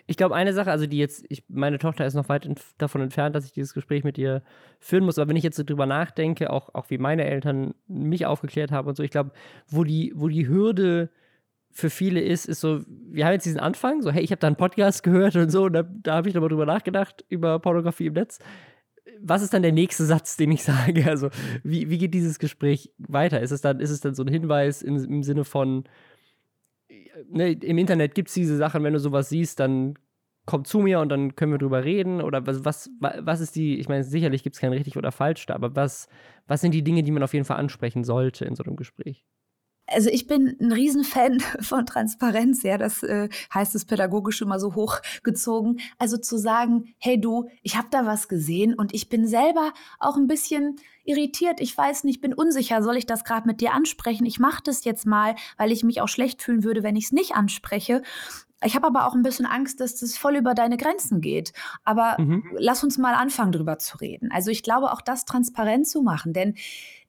Ich 0.06 0.16
glaube, 0.16 0.34
eine 0.34 0.52
Sache, 0.52 0.70
also 0.70 0.86
die 0.86 0.98
jetzt, 0.98 1.24
ich, 1.28 1.44
meine 1.48 1.78
Tochter 1.78 2.04
ist 2.04 2.14
noch 2.14 2.28
weit 2.28 2.44
entf 2.44 2.74
davon 2.78 3.00
entfernt, 3.00 3.36
dass 3.36 3.44
ich 3.44 3.52
dieses 3.52 3.74
Gespräch 3.74 4.04
mit 4.04 4.18
ihr 4.18 4.42
führen 4.80 5.04
muss, 5.04 5.18
aber 5.18 5.28
wenn 5.28 5.36
ich 5.36 5.44
jetzt 5.44 5.56
so 5.56 5.62
drüber 5.62 5.86
nachdenke, 5.86 6.50
auch, 6.50 6.74
auch 6.74 6.90
wie 6.90 6.98
meine 6.98 7.24
Eltern 7.24 7.74
mich 7.86 8.26
aufgeklärt 8.26 8.72
haben 8.72 8.88
und 8.88 8.96
so, 8.96 9.02
ich 9.02 9.10
glaube, 9.10 9.32
wo 9.68 9.84
die, 9.84 10.12
wo 10.14 10.28
die 10.28 10.48
Hürde 10.48 11.10
für 11.70 11.90
viele 11.90 12.20
ist, 12.20 12.46
ist 12.46 12.60
so, 12.60 12.82
wir 12.86 13.24
haben 13.24 13.32
jetzt 13.32 13.46
diesen 13.46 13.60
Anfang, 13.60 14.02
so, 14.02 14.10
hey, 14.10 14.22
ich 14.22 14.30
habe 14.30 14.40
da 14.40 14.46
einen 14.46 14.56
Podcast 14.56 15.02
gehört 15.02 15.36
und 15.36 15.50
so, 15.50 15.64
und 15.64 15.72
da, 15.72 15.82
da 15.82 16.16
habe 16.16 16.28
ich 16.28 16.34
nochmal 16.34 16.50
drüber 16.50 16.66
nachgedacht, 16.66 17.24
über 17.28 17.58
Pornografie 17.58 18.06
im 18.06 18.12
Netz. 18.12 18.38
Was 19.20 19.42
ist 19.42 19.54
dann 19.54 19.62
der 19.62 19.72
nächste 19.72 20.04
Satz, 20.04 20.36
den 20.36 20.50
ich 20.52 20.62
sage? 20.64 21.06
Also, 21.06 21.30
wie, 21.64 21.88
wie 21.88 21.98
geht 21.98 22.12
dieses 22.12 22.38
Gespräch 22.38 22.92
weiter? 22.98 23.40
Ist 23.40 23.52
es 23.52 23.62
dann, 23.62 23.80
ist 23.80 23.90
es 23.90 24.00
dann 24.00 24.14
so 24.14 24.22
ein 24.22 24.28
Hinweis 24.28 24.82
im, 24.82 24.96
im 24.96 25.22
Sinne 25.22 25.44
von, 25.44 25.84
ne, 27.30 27.52
im 27.52 27.78
Internet 27.78 28.14
gibt 28.14 28.28
es 28.28 28.34
diese 28.34 28.56
Sachen, 28.56 28.84
wenn 28.84 28.92
du 28.92 28.98
sowas 29.00 29.28
siehst, 29.28 29.60
dann 29.60 29.98
komm 30.46 30.64
zu 30.64 30.80
mir 30.80 31.00
und 31.00 31.08
dann 31.08 31.36
können 31.36 31.52
wir 31.52 31.58
drüber 31.58 31.84
reden? 31.84 32.20
Oder 32.20 32.46
was, 32.46 32.64
was, 32.64 32.90
was 33.00 33.40
ist 33.40 33.56
die, 33.56 33.78
ich 33.78 33.88
meine, 33.88 34.04
sicherlich 34.04 34.42
gibt 34.42 34.56
es 34.56 34.60
kein 34.60 34.72
richtig 34.72 34.96
oder 34.96 35.12
falsch 35.12 35.46
da, 35.46 35.54
aber 35.54 35.76
was, 35.76 36.08
was 36.46 36.60
sind 36.60 36.72
die 36.74 36.82
Dinge, 36.84 37.02
die 37.02 37.12
man 37.12 37.22
auf 37.22 37.34
jeden 37.34 37.44
Fall 37.44 37.58
ansprechen 37.58 38.04
sollte 38.04 38.44
in 38.44 38.54
so 38.54 38.64
einem 38.64 38.76
Gespräch? 38.76 39.24
Also 39.92 40.10
ich 40.10 40.26
bin 40.26 40.56
ein 40.60 40.72
Riesenfan 40.72 41.40
von 41.60 41.86
Transparenz, 41.86 42.62
ja, 42.62 42.78
das 42.78 43.02
äh, 43.02 43.28
heißt 43.52 43.74
es 43.74 43.84
pädagogisch 43.84 44.42
immer 44.42 44.58
so 44.58 44.74
hochgezogen. 44.74 45.80
Also 45.98 46.16
zu 46.16 46.38
sagen, 46.38 46.94
hey 46.98 47.20
du, 47.20 47.48
ich 47.62 47.76
habe 47.76 47.88
da 47.90 48.06
was 48.06 48.28
gesehen 48.28 48.74
und 48.74 48.94
ich 48.94 49.08
bin 49.08 49.26
selber 49.26 49.72
auch 49.98 50.16
ein 50.16 50.26
bisschen 50.26 50.76
irritiert, 51.04 51.60
ich 51.60 51.76
weiß 51.76 52.04
nicht, 52.04 52.20
bin 52.20 52.32
unsicher, 52.32 52.82
soll 52.82 52.96
ich 52.96 53.06
das 53.06 53.24
gerade 53.24 53.46
mit 53.46 53.60
dir 53.60 53.72
ansprechen? 53.72 54.24
Ich 54.24 54.38
mache 54.38 54.62
das 54.64 54.84
jetzt 54.84 55.06
mal, 55.06 55.34
weil 55.56 55.72
ich 55.72 55.82
mich 55.82 56.00
auch 56.00 56.08
schlecht 56.08 56.42
fühlen 56.42 56.64
würde, 56.64 56.82
wenn 56.82 56.96
ich 56.96 57.06
es 57.06 57.12
nicht 57.12 57.34
anspreche. 57.34 58.02
Ich 58.64 58.76
habe 58.76 58.86
aber 58.86 59.06
auch 59.06 59.14
ein 59.14 59.22
bisschen 59.22 59.46
Angst, 59.46 59.80
dass 59.80 59.96
das 59.96 60.16
voll 60.16 60.36
über 60.36 60.54
deine 60.54 60.76
Grenzen 60.76 61.20
geht. 61.20 61.52
Aber 61.84 62.16
mhm. 62.18 62.44
lass 62.56 62.84
uns 62.84 62.98
mal 62.98 63.14
anfangen, 63.14 63.52
drüber 63.52 63.78
zu 63.78 63.98
reden. 63.98 64.30
Also 64.30 64.50
ich 64.50 64.62
glaube 64.62 64.92
auch 64.92 65.00
das 65.00 65.24
transparent 65.24 65.88
zu 65.88 66.02
machen, 66.02 66.32
denn 66.32 66.54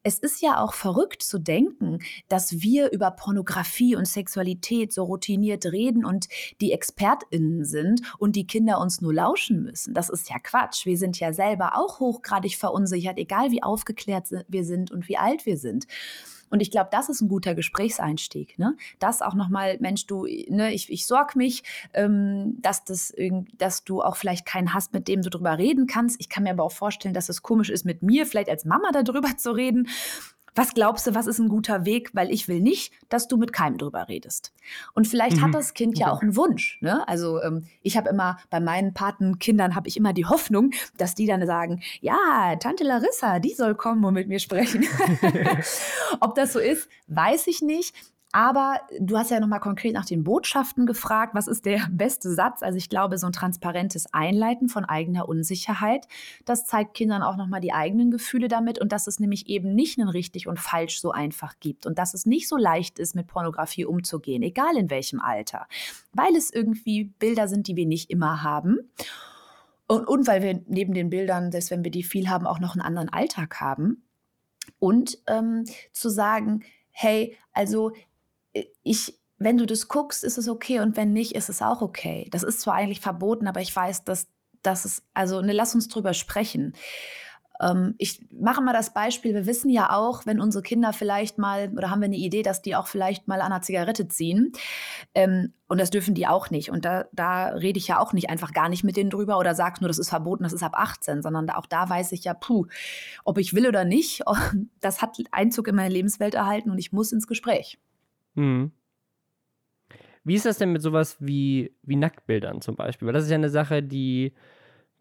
es 0.04 0.18
ist 0.18 0.42
ja 0.42 0.60
auch 0.60 0.74
verrückt 0.74 1.22
zu 1.22 1.38
denken, 1.38 1.98
dass 2.28 2.60
wir 2.60 2.92
über 2.92 3.10
Pornografie 3.10 3.96
und 3.96 4.06
Sexualität 4.06 4.92
so 4.92 5.02
routiniert 5.04 5.64
reden 5.64 6.04
und 6.04 6.28
die 6.60 6.72
ExpertInnen 6.72 7.64
sind 7.64 8.02
und 8.18 8.36
die 8.36 8.46
Kinder 8.46 8.80
uns 8.80 9.00
nur 9.00 9.14
lauschen 9.14 9.62
müssen. 9.62 9.94
Das 9.94 10.10
ist 10.10 10.28
ja 10.28 10.38
Quatsch. 10.38 10.84
Wir 10.84 10.98
sind 10.98 11.18
ja 11.18 11.32
selber 11.32 11.76
auch 11.76 12.00
hochgradig 12.00 12.56
verunsichert, 12.56 13.18
egal 13.18 13.50
wie 13.50 13.62
aufgeklärt 13.62 14.28
wir 14.46 14.64
sind 14.64 14.92
und 14.92 15.08
wie 15.08 15.16
alt 15.16 15.46
wir 15.46 15.56
sind. 15.56 15.86
Und 16.54 16.60
ich 16.60 16.70
glaube, 16.70 16.88
das 16.92 17.08
ist 17.08 17.20
ein 17.20 17.28
guter 17.28 17.56
Gesprächseinstieg. 17.56 18.60
Ne? 18.60 18.76
Das 19.00 19.22
auch 19.22 19.34
nochmal, 19.34 19.76
Mensch, 19.80 20.06
du, 20.06 20.24
ne, 20.24 20.72
ich, 20.72 20.88
ich 20.88 21.04
sorge 21.04 21.36
mich, 21.36 21.64
ähm, 21.94 22.58
dass, 22.60 22.84
das, 22.84 23.12
dass 23.58 23.82
du 23.82 24.02
auch 24.02 24.14
vielleicht 24.14 24.46
keinen 24.46 24.72
hast, 24.72 24.92
mit 24.92 25.08
dem 25.08 25.22
du 25.22 25.30
drüber 25.30 25.58
reden 25.58 25.88
kannst. 25.88 26.20
Ich 26.20 26.28
kann 26.28 26.44
mir 26.44 26.50
aber 26.50 26.62
auch 26.62 26.70
vorstellen, 26.70 27.12
dass 27.12 27.28
es 27.28 27.42
komisch 27.42 27.70
ist, 27.70 27.84
mit 27.84 28.04
mir 28.04 28.24
vielleicht 28.24 28.48
als 28.48 28.64
Mama 28.64 28.92
darüber 28.92 29.30
zu 29.36 29.50
reden. 29.50 29.88
Was 30.54 30.74
glaubst 30.74 31.06
du, 31.06 31.14
was 31.14 31.26
ist 31.26 31.38
ein 31.38 31.48
guter 31.48 31.84
Weg? 31.84 32.10
Weil 32.14 32.30
ich 32.30 32.48
will 32.48 32.60
nicht, 32.60 32.92
dass 33.08 33.28
du 33.28 33.36
mit 33.36 33.52
keinem 33.52 33.78
drüber 33.78 34.08
redest. 34.08 34.52
Und 34.94 35.08
vielleicht 35.08 35.38
mhm. 35.38 35.42
hat 35.42 35.54
das 35.54 35.74
Kind 35.74 35.98
ja 35.98 36.12
auch 36.12 36.22
einen 36.22 36.36
Wunsch. 36.36 36.78
Ne? 36.80 37.06
Also 37.08 37.42
ähm, 37.42 37.66
ich 37.82 37.96
habe 37.96 38.08
immer 38.08 38.38
bei 38.50 38.60
meinen 38.60 38.94
Patenkindern 38.94 39.74
habe 39.74 39.88
ich 39.88 39.96
immer 39.96 40.12
die 40.12 40.26
Hoffnung, 40.26 40.70
dass 40.96 41.14
die 41.14 41.26
dann 41.26 41.44
sagen, 41.46 41.82
ja, 42.00 42.56
Tante 42.60 42.84
Larissa, 42.84 43.40
die 43.40 43.52
soll 43.54 43.74
kommen 43.74 44.04
und 44.04 44.14
mit 44.14 44.28
mir 44.28 44.38
sprechen. 44.38 44.84
Ob 46.20 46.34
das 46.34 46.52
so 46.52 46.58
ist, 46.58 46.88
weiß 47.08 47.46
ich 47.48 47.60
nicht. 47.60 47.94
Aber 48.34 48.80
du 48.98 49.16
hast 49.16 49.30
ja 49.30 49.38
nochmal 49.38 49.60
konkret 49.60 49.92
nach 49.92 50.06
den 50.06 50.24
Botschaften 50.24 50.86
gefragt. 50.86 51.36
Was 51.36 51.46
ist 51.46 51.66
der 51.66 51.86
beste 51.92 52.34
Satz? 52.34 52.64
Also 52.64 52.76
ich 52.76 52.88
glaube, 52.88 53.16
so 53.16 53.28
ein 53.28 53.32
transparentes 53.32 54.12
Einleiten 54.12 54.68
von 54.68 54.84
eigener 54.84 55.28
Unsicherheit, 55.28 56.08
das 56.44 56.66
zeigt 56.66 56.94
Kindern 56.94 57.22
auch 57.22 57.36
nochmal 57.36 57.60
die 57.60 57.72
eigenen 57.72 58.10
Gefühle 58.10 58.48
damit 58.48 58.80
und 58.80 58.90
dass 58.90 59.06
es 59.06 59.20
nämlich 59.20 59.46
eben 59.46 59.76
nicht 59.76 60.00
ein 60.00 60.08
richtig 60.08 60.48
und 60.48 60.58
falsch 60.58 61.00
so 61.00 61.12
einfach 61.12 61.60
gibt 61.60 61.86
und 61.86 61.96
dass 61.96 62.12
es 62.12 62.26
nicht 62.26 62.48
so 62.48 62.56
leicht 62.56 62.98
ist, 62.98 63.14
mit 63.14 63.28
Pornografie 63.28 63.84
umzugehen, 63.84 64.42
egal 64.42 64.76
in 64.76 64.90
welchem 64.90 65.20
Alter, 65.20 65.68
weil 66.12 66.34
es 66.34 66.52
irgendwie 66.52 67.04
Bilder 67.04 67.46
sind, 67.46 67.68
die 67.68 67.76
wir 67.76 67.86
nicht 67.86 68.10
immer 68.10 68.42
haben. 68.42 68.90
Und, 69.86 70.08
und 70.08 70.26
weil 70.26 70.42
wir 70.42 70.60
neben 70.66 70.92
den 70.92 71.08
Bildern, 71.08 71.52
selbst 71.52 71.70
wenn 71.70 71.84
wir 71.84 71.92
die 71.92 72.02
viel 72.02 72.28
haben, 72.28 72.48
auch 72.48 72.58
noch 72.58 72.72
einen 72.72 72.82
anderen 72.82 73.10
Alltag 73.10 73.60
haben. 73.60 74.02
Und 74.80 75.18
ähm, 75.28 75.66
zu 75.92 76.08
sagen, 76.08 76.64
hey, 76.90 77.36
also 77.52 77.92
ich, 78.82 79.18
wenn 79.38 79.58
du 79.58 79.66
das 79.66 79.88
guckst, 79.88 80.24
ist 80.24 80.38
es 80.38 80.48
okay 80.48 80.80
und 80.80 80.96
wenn 80.96 81.12
nicht, 81.12 81.34
ist 81.34 81.48
es 81.48 81.62
auch 81.62 81.82
okay. 81.82 82.28
Das 82.30 82.42
ist 82.42 82.60
zwar 82.60 82.74
eigentlich 82.74 83.00
verboten, 83.00 83.46
aber 83.46 83.60
ich 83.60 83.74
weiß, 83.74 84.04
dass 84.04 84.28
das 84.62 84.84
ist, 84.84 85.02
also 85.12 85.42
ne, 85.42 85.52
lass 85.52 85.74
uns 85.74 85.88
drüber 85.88 86.14
sprechen. 86.14 86.74
Ähm, 87.60 87.94
ich 87.98 88.26
mache 88.30 88.60
mal 88.60 88.72
das 88.72 88.92
Beispiel, 88.92 89.34
wir 89.34 89.46
wissen 89.46 89.70
ja 89.70 89.90
auch, 89.90 90.26
wenn 90.26 90.40
unsere 90.40 90.62
Kinder 90.62 90.92
vielleicht 90.92 91.38
mal, 91.38 91.70
oder 91.76 91.90
haben 91.90 92.00
wir 92.00 92.06
eine 92.06 92.16
Idee, 92.16 92.42
dass 92.42 92.62
die 92.62 92.74
auch 92.74 92.86
vielleicht 92.86 93.28
mal 93.28 93.40
an 93.40 93.52
einer 93.52 93.62
Zigarette 93.62 94.08
ziehen. 94.08 94.52
Ähm, 95.14 95.52
und 95.68 95.80
das 95.80 95.90
dürfen 95.90 96.14
die 96.14 96.26
auch 96.26 96.50
nicht. 96.50 96.70
Und 96.70 96.84
da, 96.84 97.04
da 97.12 97.48
rede 97.48 97.78
ich 97.78 97.88
ja 97.88 97.98
auch 97.98 98.12
nicht 98.12 98.28
einfach 98.30 98.52
gar 98.52 98.68
nicht 98.68 98.84
mit 98.84 98.96
denen 98.96 99.10
drüber 99.10 99.38
oder 99.38 99.54
sage 99.54 99.80
nur, 99.80 99.88
das 99.88 99.98
ist 99.98 100.10
verboten, 100.10 100.44
das 100.44 100.52
ist 100.52 100.62
ab 100.62 100.74
18, 100.74 101.22
sondern 101.22 101.48
auch 101.50 101.66
da 101.66 101.88
weiß 101.88 102.12
ich 102.12 102.24
ja, 102.24 102.34
puh, 102.34 102.66
ob 103.24 103.38
ich 103.38 103.54
will 103.54 103.68
oder 103.68 103.84
nicht, 103.84 104.22
das 104.80 105.02
hat 105.02 105.16
Einzug 105.30 105.68
in 105.68 105.76
meine 105.76 105.92
Lebenswelt 105.92 106.34
erhalten 106.34 106.70
und 106.70 106.78
ich 106.78 106.92
muss 106.92 107.12
ins 107.12 107.26
Gespräch. 107.26 107.78
Mhm. 108.36 108.70
Wie 110.24 110.34
ist 110.34 110.46
das 110.46 110.58
denn 110.58 110.72
mit 110.72 110.82
sowas 110.82 111.16
wie, 111.20 111.74
wie 111.82 111.96
Nacktbildern 111.96 112.60
zum 112.60 112.76
Beispiel? 112.76 113.06
Weil 113.06 113.12
das 113.12 113.24
ist 113.24 113.30
ja 113.30 113.36
eine 113.36 113.50
Sache, 113.50 113.82
die 113.82 114.32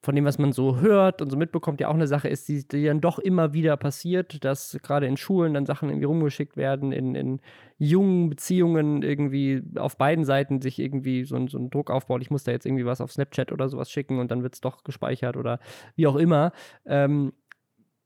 von 0.02 0.16
dem, 0.16 0.26
was 0.26 0.38
man 0.40 0.52
so 0.52 0.82
hört 0.82 1.22
und 1.22 1.30
so 1.32 1.38
mitbekommt, 1.38 1.82
ja 1.82 1.88
auch 1.90 1.94
eine 1.96 2.08
Sache 2.08 2.28
ist, 2.30 2.50
die, 2.50 2.68
die 2.68 2.86
dann 2.86 3.02
doch 3.02 3.20
immer 3.20 3.54
wieder 3.54 3.78
passiert, 3.78 4.44
dass 4.46 4.78
gerade 4.84 5.08
in 5.08 5.18
Schulen 5.18 5.54
dann 5.54 5.66
Sachen 5.66 5.90
irgendwie 5.90 6.06
rumgeschickt 6.06 6.58
werden, 6.58 6.92
in, 6.92 7.16
in 7.16 7.42
jungen 7.78 8.30
Beziehungen 8.30 9.02
irgendwie 9.04 9.64
auf 9.78 9.98
beiden 9.98 10.26
Seiten 10.26 10.62
sich 10.62 10.80
irgendwie 10.80 11.24
so, 11.26 11.48
so 11.48 11.58
ein 11.58 11.70
Druck 11.70 11.90
aufbaut, 11.90 12.22
ich 12.22 12.32
muss 12.32 12.44
da 12.44 12.52
jetzt 12.52 12.66
irgendwie 12.66 12.86
was 12.86 13.02
auf 13.02 13.14
Snapchat 13.14 13.52
oder 13.52 13.70
sowas 13.70 13.92
schicken 13.92 14.20
und 14.20 14.32
dann 14.32 14.44
wird 14.44 14.56
es 14.56 14.62
doch 14.62 14.84
gespeichert 14.84 15.38
oder 15.38 15.60
wie 15.96 16.08
auch 16.08 16.18
immer. 16.18 16.52
Ähm, 16.86 17.34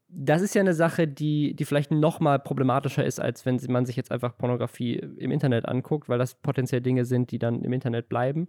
das 0.09 0.41
ist 0.41 0.55
ja 0.55 0.61
eine 0.61 0.73
Sache, 0.73 1.07
die, 1.07 1.53
die 1.53 1.65
vielleicht 1.65 1.91
noch 1.91 2.19
mal 2.19 2.39
problematischer 2.39 3.03
ist, 3.03 3.19
als 3.19 3.45
wenn 3.45 3.59
man 3.67 3.85
sich 3.85 3.95
jetzt 3.95 4.11
einfach 4.11 4.37
Pornografie 4.37 4.95
im 4.95 5.31
Internet 5.31 5.67
anguckt, 5.67 6.07
weil 6.07 6.17
das 6.17 6.35
potenziell 6.35 6.81
Dinge 6.81 7.05
sind, 7.05 7.31
die 7.31 7.39
dann 7.39 7.63
im 7.63 7.73
Internet 7.73 8.07
bleiben. 8.07 8.47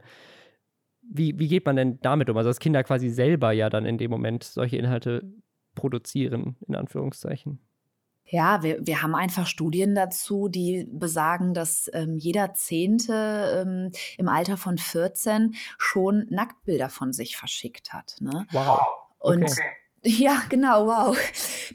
Wie, 1.02 1.38
wie 1.38 1.48
geht 1.48 1.66
man 1.66 1.76
denn 1.76 1.98
damit 2.00 2.30
um? 2.30 2.36
Also, 2.36 2.50
dass 2.50 2.60
Kinder 2.60 2.84
quasi 2.84 3.08
selber 3.08 3.52
ja 3.52 3.70
dann 3.70 3.86
in 3.86 3.98
dem 3.98 4.10
Moment 4.10 4.44
solche 4.44 4.76
Inhalte 4.76 5.32
produzieren, 5.74 6.56
in 6.66 6.76
Anführungszeichen. 6.76 7.58
Ja, 8.30 8.62
wir, 8.62 8.86
wir 8.86 9.02
haben 9.02 9.14
einfach 9.14 9.46
Studien 9.46 9.94
dazu, 9.94 10.48
die 10.48 10.86
besagen, 10.90 11.54
dass 11.54 11.90
ähm, 11.94 12.18
jeder 12.18 12.52
Zehnte 12.52 13.64
ähm, 13.66 13.90
im 14.18 14.28
Alter 14.28 14.58
von 14.58 14.76
14 14.76 15.54
schon 15.78 16.26
Nacktbilder 16.28 16.90
von 16.90 17.14
sich 17.14 17.38
verschickt 17.38 17.94
hat. 17.94 18.16
Ne? 18.20 18.46
Wow. 18.52 18.80
Okay. 19.20 19.34
Und 19.34 19.56
Ja, 20.08 20.42
genau, 20.48 20.86
wow. 20.86 21.18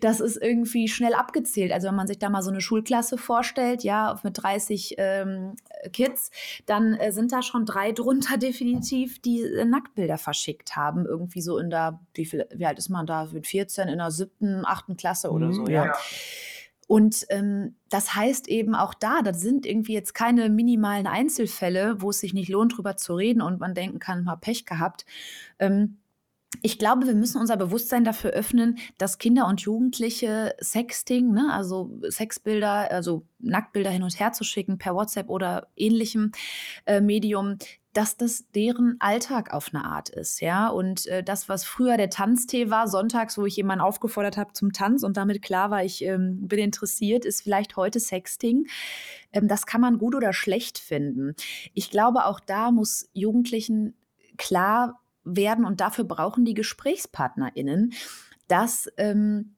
Das 0.01 0.19
ist 0.19 0.37
irgendwie 0.37 0.87
schnell 0.87 1.13
abgezählt. 1.13 1.71
Also 1.71 1.87
wenn 1.87 1.95
man 1.95 2.07
sich 2.07 2.17
da 2.17 2.29
mal 2.29 2.41
so 2.41 2.49
eine 2.49 2.61
Schulklasse 2.61 3.19
vorstellt, 3.19 3.83
ja, 3.83 4.19
mit 4.23 4.41
30 4.41 4.95
ähm, 4.97 5.55
Kids, 5.91 6.31
dann 6.65 6.95
äh, 6.95 7.11
sind 7.11 7.31
da 7.31 7.43
schon 7.43 7.67
drei 7.67 7.91
drunter 7.91 8.37
definitiv, 8.39 9.21
die 9.21 9.43
äh, 9.43 9.65
Nacktbilder 9.65 10.17
verschickt 10.17 10.75
haben. 10.75 11.05
Irgendwie 11.05 11.41
so 11.41 11.59
in 11.59 11.69
der, 11.69 11.99
wie 12.15 12.25
viel, 12.25 12.47
wie 12.55 12.65
alt 12.65 12.79
ist 12.79 12.89
man 12.89 13.05
da? 13.05 13.29
Mit 13.31 13.45
14 13.45 13.87
in 13.87 13.99
der 13.99 14.09
siebten, 14.09 14.65
achten 14.65 14.97
Klasse 14.97 15.29
oder 15.29 15.47
mhm, 15.47 15.53
so, 15.53 15.67
ja. 15.67 15.85
ja. 15.85 15.93
Und 16.87 17.25
ähm, 17.29 17.75
das 17.89 18.15
heißt 18.15 18.47
eben 18.47 18.73
auch 18.73 18.95
da, 18.95 19.21
das 19.21 19.41
sind 19.41 19.65
irgendwie 19.65 19.93
jetzt 19.93 20.13
keine 20.13 20.49
minimalen 20.49 21.05
Einzelfälle, 21.05 22.01
wo 22.01 22.09
es 22.09 22.19
sich 22.19 22.33
nicht 22.33 22.49
lohnt, 22.49 22.77
drüber 22.77 22.97
zu 22.97 23.13
reden 23.15 23.41
und 23.41 23.59
man 23.59 23.75
denken 23.75 23.99
kann, 23.99 24.23
mal 24.23 24.35
Pech 24.35 24.65
gehabt. 24.65 25.05
Ähm, 25.59 25.99
ich 26.61 26.77
glaube, 26.79 27.07
wir 27.07 27.15
müssen 27.15 27.39
unser 27.39 27.57
Bewusstsein 27.57 28.03
dafür 28.03 28.31
öffnen, 28.31 28.77
dass 28.97 29.17
Kinder 29.17 29.47
und 29.47 29.61
Jugendliche 29.61 30.55
Sexting, 30.59 31.31
ne, 31.31 31.49
also 31.51 31.99
Sexbilder, 32.09 32.91
also 32.91 33.25
Nacktbilder 33.39 33.89
hin 33.89 34.03
und 34.03 34.19
her 34.19 34.31
zu 34.33 34.43
schicken 34.43 34.77
per 34.77 34.95
WhatsApp 34.95 35.29
oder 35.29 35.67
ähnlichem 35.75 36.31
äh, 36.85 37.01
Medium, 37.01 37.57
dass 37.93 38.17
das 38.17 38.49
deren 38.55 38.95
Alltag 38.99 39.53
auf 39.53 39.69
eine 39.71 39.85
Art 39.85 40.09
ist, 40.09 40.41
ja. 40.41 40.67
Und 40.67 41.05
äh, 41.07 41.23
das, 41.23 41.47
was 41.47 41.63
früher 41.63 41.95
der 41.95 42.09
Tanztee 42.09 42.69
war, 42.69 42.87
sonntags, 42.87 43.37
wo 43.37 43.45
ich 43.45 43.55
jemanden 43.55 43.83
aufgefordert 43.83 44.35
habe 44.35 44.53
zum 44.53 44.73
Tanz 44.73 45.03
und 45.03 45.15
damit 45.15 45.41
klar 45.43 45.69
war, 45.69 45.83
ich 45.83 46.03
ähm, 46.03 46.47
bin 46.47 46.59
interessiert, 46.59 47.23
ist 47.23 47.43
vielleicht 47.43 47.77
heute 47.77 47.99
Sexting. 47.99 48.65
Ähm, 49.31 49.47
das 49.47 49.65
kann 49.67 49.81
man 49.81 49.99
gut 49.99 50.15
oder 50.15 50.33
schlecht 50.33 50.79
finden. 50.79 51.35
Ich 51.73 51.91
glaube, 51.91 52.25
auch 52.25 52.39
da 52.39 52.71
muss 52.71 53.09
Jugendlichen 53.13 53.93
klar 54.37 54.99
werden 55.23 55.65
und 55.65 55.81
dafür 55.81 56.03
brauchen 56.03 56.45
die 56.45 56.53
GesprächspartnerInnen, 56.53 57.93
dass 58.47 58.87
ähm, 58.97 59.55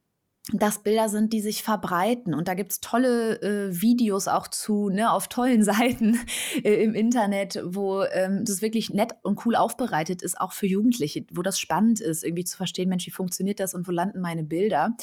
das 0.53 0.83
Bilder 0.83 1.09
sind, 1.09 1.33
die 1.33 1.41
sich 1.41 1.63
verbreiten. 1.63 2.35
Und 2.35 2.47
da 2.47 2.53
gibt 2.53 2.71
es 2.71 2.79
tolle 2.79 3.41
äh, 3.41 3.81
Videos 3.81 4.27
auch 4.27 4.47
zu, 4.47 4.89
ne, 4.89 5.11
auf 5.11 5.27
tollen 5.27 5.63
Seiten 5.63 6.19
äh, 6.63 6.83
im 6.83 6.93
Internet, 6.93 7.59
wo 7.65 8.03
ähm, 8.03 8.45
das 8.45 8.61
wirklich 8.61 8.91
nett 8.91 9.13
und 9.23 9.43
cool 9.45 9.55
aufbereitet 9.55 10.21
ist, 10.21 10.39
auch 10.39 10.53
für 10.53 10.67
Jugendliche, 10.67 11.25
wo 11.31 11.41
das 11.41 11.59
spannend 11.59 11.99
ist, 11.99 12.23
irgendwie 12.23 12.45
zu 12.45 12.57
verstehen, 12.57 12.89
Mensch, 12.89 13.07
wie 13.07 13.11
funktioniert 13.11 13.59
das 13.59 13.73
und 13.73 13.87
wo 13.87 13.91
landen 13.91 14.21
meine 14.21 14.43
Bilder. 14.43 14.95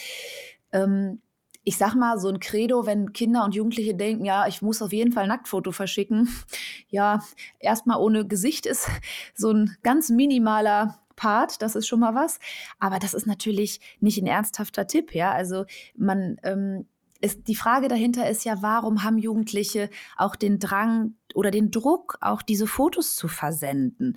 Ähm, 0.71 1.21
ich 1.65 1.77
sag 1.77 1.95
mal, 1.95 2.19
so 2.19 2.29
ein 2.29 2.41
Credo, 2.41 2.87
wenn 2.87 3.13
Kinder 3.13 3.45
und 3.45 3.55
Jugendliche 3.55 3.95
denken, 3.95 4.25
ja, 4.25 4.47
ich 4.49 4.63
muss 4.63 4.83
auf 4.83 4.93
jeden 4.93 5.13
Fall 5.13 5.25
ein 5.25 5.29
Nacktfoto 5.29 5.71
verschicken. 5.71 6.29
Ja, 6.89 7.23
erstmal 7.59 7.99
ohne 7.99 8.27
Gesicht 8.27 8.67
ist 8.67 8.89
so 9.35 9.51
ein 9.51 9.77
ganz 9.83 10.11
minimaler 10.11 10.99
Part, 11.17 11.63
das 11.63 11.77
ist 11.77 11.87
schon 11.87 12.01
mal 12.01 12.15
was. 12.15 12.39
Aber 12.79 12.99
das 12.99 13.15
ist 13.15 13.27
natürlich 13.27 13.81
nicht 14.01 14.19
ein 14.19 14.27
ernsthafter 14.27 14.87
Tipp, 14.87 15.15
ja. 15.15 15.33
Also 15.33 15.67
man 15.95 16.37
ähm, 16.43 16.87
ist, 17.23 17.47
die 17.49 17.55
Frage 17.55 17.89
dahinter 17.89 18.29
ist 18.29 18.45
ja, 18.45 18.61
warum 18.61 19.05
haben 19.05 19.17
Jugendliche 19.17 19.89
auch 20.17 20.37
den 20.37 20.59
Drang 20.59 21.15
oder 21.35 21.51
den 21.51 21.71
Druck, 21.71 22.19
auch 22.21 22.43
diese 22.43 22.67
Fotos 22.67 23.15
zu 23.15 23.29
versenden 23.29 24.17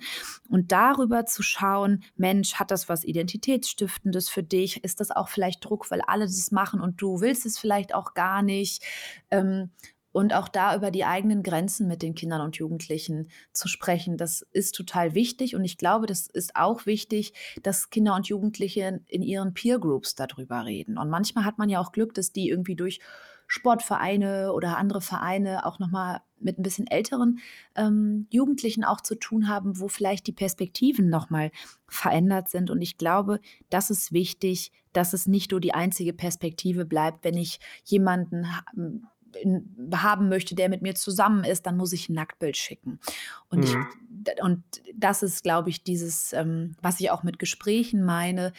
und 0.50 0.72
darüber 0.72 1.24
zu 1.24 1.42
schauen, 1.42 2.02
Mensch, 2.16 2.54
hat 2.56 2.70
das 2.70 2.88
was 2.88 3.04
Identitätsstiftendes 3.04 4.28
für 4.28 4.42
dich? 4.42 4.82
Ist 4.84 5.00
das 5.00 5.10
auch 5.10 5.28
vielleicht 5.28 5.64
Druck, 5.64 5.90
weil 5.90 6.02
alle 6.02 6.26
das 6.26 6.50
machen 6.50 6.80
und 6.80 7.00
du 7.00 7.20
willst 7.20 7.46
es 7.46 7.58
vielleicht 7.58 7.94
auch 7.94 8.14
gar 8.14 8.42
nicht? 8.42 8.82
Ähm, 9.30 9.70
und 10.16 10.32
auch 10.32 10.48
da 10.48 10.74
über 10.74 10.90
die 10.90 11.04
eigenen 11.04 11.42
Grenzen 11.42 11.86
mit 11.88 12.00
den 12.00 12.14
Kindern 12.14 12.40
und 12.40 12.56
Jugendlichen 12.56 13.28
zu 13.52 13.68
sprechen. 13.68 14.16
Das 14.16 14.40
ist 14.52 14.74
total 14.74 15.14
wichtig 15.14 15.54
und 15.54 15.62
ich 15.62 15.76
glaube, 15.76 16.06
das 16.06 16.26
ist 16.26 16.56
auch 16.56 16.86
wichtig, 16.86 17.34
dass 17.62 17.90
Kinder 17.90 18.14
und 18.14 18.26
Jugendliche 18.26 19.02
in 19.08 19.20
ihren 19.20 19.52
Peer 19.52 19.78
Groups 19.78 20.14
darüber 20.14 20.64
reden. 20.64 20.96
Und 20.96 21.10
manchmal 21.10 21.44
hat 21.44 21.58
man 21.58 21.68
ja 21.68 21.80
auch 21.80 21.92
Glück, 21.92 22.14
dass 22.14 22.32
die 22.32 22.48
irgendwie 22.48 22.76
durch 22.76 23.00
Sportvereine 23.46 24.54
oder 24.54 24.78
andere 24.78 25.02
Vereine 25.02 25.66
auch 25.66 25.78
nochmal 25.80 26.22
mit 26.40 26.58
ein 26.58 26.62
bisschen 26.62 26.86
älteren 26.86 27.40
ähm, 27.74 28.26
Jugendlichen 28.30 28.84
auch 28.84 29.02
zu 29.02 29.16
tun 29.16 29.48
haben, 29.48 29.80
wo 29.80 29.86
vielleicht 29.86 30.26
die 30.26 30.32
Perspektiven 30.32 31.10
nochmal 31.10 31.50
verändert 31.88 32.48
sind. 32.48 32.70
Und 32.70 32.80
ich 32.80 32.96
glaube, 32.96 33.38
das 33.68 33.90
ist 33.90 34.12
wichtig, 34.12 34.72
dass 34.94 35.12
es 35.12 35.26
nicht 35.26 35.50
nur 35.50 35.60
die 35.60 35.74
einzige 35.74 36.14
Perspektive 36.14 36.86
bleibt, 36.86 37.22
wenn 37.22 37.36
ich 37.36 37.60
jemanden 37.84 38.46
haben 39.94 40.28
möchte, 40.28 40.54
der 40.54 40.68
mit 40.68 40.82
mir 40.82 40.94
zusammen 40.94 41.44
ist, 41.44 41.66
dann 41.66 41.76
muss 41.76 41.92
ich 41.92 42.08
ein 42.08 42.14
Nacktbild 42.14 42.56
schicken. 42.56 43.00
Und, 43.48 43.60
mhm. 43.60 43.86
ich, 44.26 44.42
und 44.42 44.62
das 44.94 45.22
ist, 45.22 45.42
glaube 45.42 45.70
ich, 45.70 45.84
dieses, 45.84 46.32
ähm, 46.32 46.76
was 46.80 47.00
ich 47.00 47.10
auch 47.10 47.22
mit 47.22 47.38
Gesprächen 47.38 48.04
meine, 48.04 48.52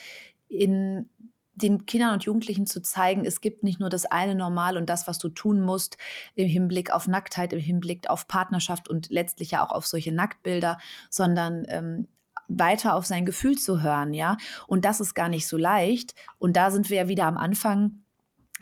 in 0.48 1.10
den 1.58 1.88
Kindern 1.88 2.13
und 2.13 2.24
Jugendlichen 2.24 2.68
zu 2.68 2.82
zeigen, 2.82 3.26
es 3.26 3.42
gibt 3.42 3.63
nicht 3.63 3.80
nur 3.80 3.90
das 3.90 4.06
eine 4.06 4.36
Normal 4.36 4.78
und 4.78 4.88
das, 4.90 5.08
was 5.08 5.18
du 5.18 5.30
tun 5.30 5.60
musst 5.60 5.98
im 6.36 6.48
Hinblick 6.48 6.92
auf 6.92 7.08
Nacktheit, 7.08 7.52
im 7.52 7.60
Hinblick 7.60 8.10
auf 8.10 8.28
Partnerschaft 8.28 8.88
und 8.88 9.10
letztlich 9.10 9.52
ja 9.52 9.66
auch 9.66 9.72
auf 9.72 9.88
solche 9.88 10.12
Nacktbilder, 10.12 10.78
sondern 11.10 11.66
ähm, 11.68 12.08
weiter 12.48 12.96
auf 12.96 13.06
sein 13.06 13.26
Gefühl 13.26 13.58
zu 13.58 13.82
hören, 13.82 14.13
ja. 14.13 14.38
Und 14.68 14.86
das 14.86 15.02
ist 15.02 15.16
gar 15.16 15.30
nicht 15.30 15.48
so 15.48 15.58
leicht. 15.58 16.13
Und 16.38 16.56
da 16.56 16.70
sind 16.72 16.90
wir 16.90 16.98
ja 16.98 17.08
wieder 17.08 17.26
am 17.26 17.38
Anfang 17.38 18.04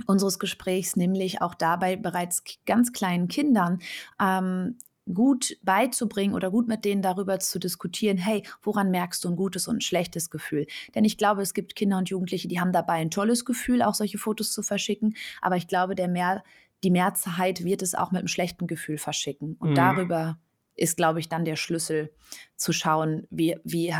unseres 0.05 0.39
Gesprächs, 0.39 0.95
nämlich 0.95 1.41
auch 1.41 1.55
dabei 1.55 1.95
bereits 1.95 2.43
ganz 2.65 2.93
kleinen 2.93 3.27
Kindern 3.27 3.79
ähm, 4.21 4.77
gut 5.13 5.57
beizubringen 5.61 6.33
oder 6.33 6.49
gut 6.49 6.67
mit 6.67 6.83
denen 6.83 7.01
darüber 7.01 7.39
zu 7.39 7.59
diskutieren, 7.59 8.17
hey, 8.17 8.43
woran 8.63 8.89
merkst 8.89 9.23
du 9.23 9.29
ein 9.29 9.35
gutes 9.35 9.67
und 9.67 9.77
ein 9.77 9.81
schlechtes 9.81 10.29
Gefühl? 10.29 10.65
Denn 10.95 11.05
ich 11.05 11.17
glaube, 11.17 11.41
es 11.41 11.53
gibt 11.53 11.75
Kinder 11.75 11.97
und 11.97 12.09
Jugendliche, 12.09 12.47
die 12.47 12.59
haben 12.59 12.71
dabei 12.71 12.93
ein 12.93 13.11
tolles 13.11 13.45
Gefühl, 13.45 13.81
auch 13.81 13.93
solche 13.93 14.17
Fotos 14.17 14.51
zu 14.51 14.63
verschicken, 14.63 15.15
aber 15.41 15.57
ich 15.57 15.67
glaube, 15.67 15.95
der 15.95 16.07
mehr, 16.07 16.43
die 16.83 16.91
Mehrzahl 16.91 17.53
wird 17.59 17.81
es 17.81 17.93
auch 17.93 18.11
mit 18.11 18.19
einem 18.19 18.27
schlechten 18.27 18.67
Gefühl 18.67 18.97
verschicken. 18.97 19.55
Und 19.59 19.71
mhm. 19.71 19.75
darüber 19.75 20.39
ist, 20.75 20.97
glaube 20.97 21.19
ich, 21.19 21.29
dann 21.29 21.45
der 21.45 21.55
Schlüssel 21.55 22.11
zu 22.55 22.73
schauen, 22.73 23.27
wie, 23.29 23.57
wie 23.63 23.93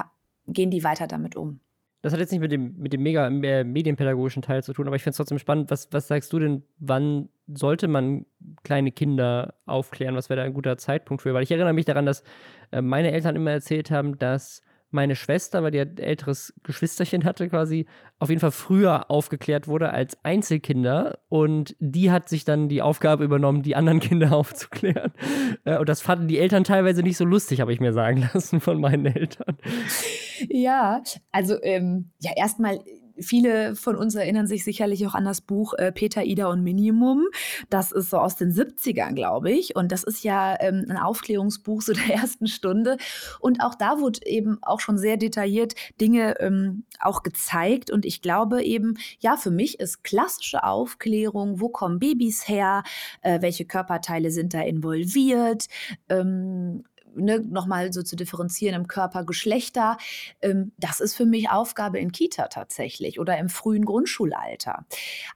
gehen 0.47 0.71
die 0.71 0.83
weiter 0.83 1.07
damit 1.07 1.35
um. 1.35 1.59
Das 2.05 2.13
hat 2.13 2.19
jetzt 2.19 2.31
nicht 2.31 2.39
mit 2.39 2.51
dem, 2.51 2.77
mit 2.77 2.93
dem 2.93 3.01
mega 3.01 3.25
äh, 3.25 3.63
medienpädagogischen 3.63 4.43
Teil 4.43 4.61
zu 4.61 4.73
tun, 4.73 4.85
aber 4.85 4.95
ich 4.95 5.01
finde 5.01 5.13
es 5.13 5.17
trotzdem 5.17 5.39
spannend. 5.39 5.71
Was, 5.71 5.87
was 5.91 6.07
sagst 6.07 6.31
du 6.31 6.37
denn, 6.37 6.61
wann 6.77 7.29
sollte 7.47 7.87
man 7.87 8.27
kleine 8.63 8.91
Kinder 8.91 9.55
aufklären? 9.65 10.15
Was 10.15 10.29
wäre 10.29 10.41
da 10.41 10.43
ein 10.43 10.53
guter 10.53 10.77
Zeitpunkt 10.77 11.23
für? 11.23 11.33
Weil 11.33 11.41
ich 11.41 11.49
erinnere 11.49 11.73
mich 11.73 11.85
daran, 11.85 12.05
dass 12.05 12.21
äh, 12.71 12.83
meine 12.83 13.11
Eltern 13.11 13.35
immer 13.35 13.49
erzählt 13.49 13.89
haben, 13.89 14.19
dass 14.19 14.61
meine 14.91 15.15
Schwester, 15.15 15.61
weil 15.63 15.71
die 15.71 15.79
ein 15.79 15.97
älteres 15.97 16.53
Geschwisterchen 16.63 17.23
hatte, 17.23 17.49
quasi 17.49 17.85
auf 18.19 18.29
jeden 18.29 18.39
Fall 18.39 18.51
früher 18.51 19.11
aufgeklärt 19.11 19.67
wurde 19.67 19.91
als 19.91 20.17
Einzelkinder. 20.23 21.19
Und 21.27 21.75
die 21.79 22.11
hat 22.11 22.29
sich 22.29 22.45
dann 22.45 22.69
die 22.69 22.81
Aufgabe 22.81 23.23
übernommen, 23.23 23.61
die 23.61 23.75
anderen 23.75 23.99
Kinder 24.01 24.33
aufzuklären. 24.33 25.11
Äh, 25.65 25.77
und 25.77 25.89
das 25.89 26.01
fanden 26.01 26.27
die 26.27 26.39
Eltern 26.39 26.63
teilweise 26.63 27.03
nicht 27.03 27.17
so 27.17 27.25
lustig, 27.25 27.61
habe 27.61 27.73
ich 27.73 27.79
mir 27.79 27.93
sagen 27.93 28.29
lassen 28.33 28.61
von 28.61 28.79
meinen 28.79 29.05
Eltern. 29.05 29.57
Ja, 30.49 31.01
also 31.31 31.61
ähm, 31.61 32.11
ja, 32.19 32.31
erstmal 32.35 32.79
viele 33.19 33.75
von 33.75 33.95
uns 33.95 34.15
erinnern 34.15 34.47
sich 34.47 34.63
sicherlich 34.63 35.05
auch 35.07 35.15
an 35.15 35.25
das 35.25 35.41
Buch 35.41 35.73
äh, 35.73 35.91
Peter, 35.91 36.23
Ida 36.23 36.47
und 36.47 36.63
Minimum. 36.63 37.25
Das 37.69 37.91
ist 37.91 38.09
so 38.09 38.17
aus 38.17 38.35
den 38.35 38.51
70ern, 38.51 39.13
glaube 39.13 39.51
ich. 39.51 39.75
Und 39.75 39.91
das 39.91 40.03
ist 40.03 40.23
ja 40.23 40.55
ähm, 40.59 40.85
ein 40.89 40.97
Aufklärungsbuch 40.97 41.81
so 41.81 41.93
der 41.93 42.05
ersten 42.13 42.47
Stunde. 42.47 42.97
Und 43.39 43.61
auch 43.61 43.75
da 43.75 43.99
wurde 43.99 44.25
eben 44.25 44.57
auch 44.61 44.79
schon 44.79 44.97
sehr 44.97 45.17
detailliert 45.17 45.75
Dinge 45.99 46.39
ähm, 46.39 46.83
auch 46.99 47.23
gezeigt. 47.23 47.91
Und 47.91 48.05
ich 48.05 48.21
glaube 48.21 48.63
eben, 48.63 48.97
ja, 49.19 49.37
für 49.37 49.51
mich 49.51 49.79
ist 49.79 50.03
klassische 50.03 50.63
Aufklärung, 50.63 51.59
wo 51.59 51.69
kommen 51.69 51.99
Babys 51.99 52.47
her, 52.47 52.83
äh, 53.21 53.41
welche 53.41 53.65
Körperteile 53.65 54.31
sind 54.31 54.53
da 54.53 54.61
involviert, 54.61 55.67
ähm, 56.09 56.83
ne, 57.15 57.39
nochmal 57.39 57.91
so 57.93 58.03
zu 58.03 58.15
differenzieren 58.15 58.75
im 58.75 58.87
Körper, 58.87 59.23
Geschlechter, 59.23 59.97
ähm, 60.41 60.71
das 60.77 60.99
ist 60.99 61.15
für 61.15 61.25
mich 61.25 61.49
Aufgabe 61.49 61.99
in 61.99 62.11
Kita 62.11 62.47
tatsächlich 62.47 63.19
oder 63.19 63.37
im 63.37 63.49
frühen 63.49 63.85
Grundschulalter. 63.85 64.85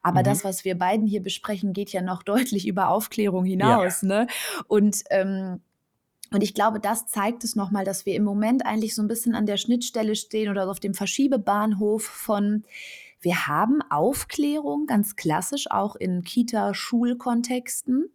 Aber 0.02 0.20
mhm. 0.20 0.26
das, 0.26 0.44
was 0.44 0.66
wir 0.66 0.78
beiden 0.78 1.08
hier 1.08 1.24
besprechen, 1.24 1.74
geht 1.74 1.92
ja 1.92 2.02
noch 2.02 2.24
deutlich 2.30 2.68
über 2.68 2.90
Aufklärung 2.90 3.46
hinaus. 3.46 4.02
Ja. 4.02 4.08
Ne? 4.08 4.28
Und 4.68 5.04
ähm, 5.10 5.62
und 6.32 6.44
ich 6.44 6.54
glaube, 6.54 6.80
das 6.80 7.08
zeigt 7.08 7.44
es 7.44 7.56
nochmal, 7.56 7.86
dass 7.86 8.06
wir 8.06 8.14
im 8.14 8.24
Moment 8.24 8.66
eigentlich 8.66 8.94
so 8.94 9.02
ein 9.02 9.08
bisschen 9.08 9.34
an 9.34 9.48
der 9.48 9.58
Schnittstelle 9.58 10.16
stehen 10.16 10.50
oder 10.52 10.70
auf 10.70 10.80
dem 10.80 10.94
Verschiebebahnhof 10.94 12.04
von, 12.04 12.66
wir 13.20 13.48
haben 13.48 13.82
Aufklärung, 13.90 14.86
ganz 14.86 15.16
klassisch, 15.16 15.72
auch 15.72 15.96
in 15.96 16.24
Kita-Schulkontexten. 16.24 18.12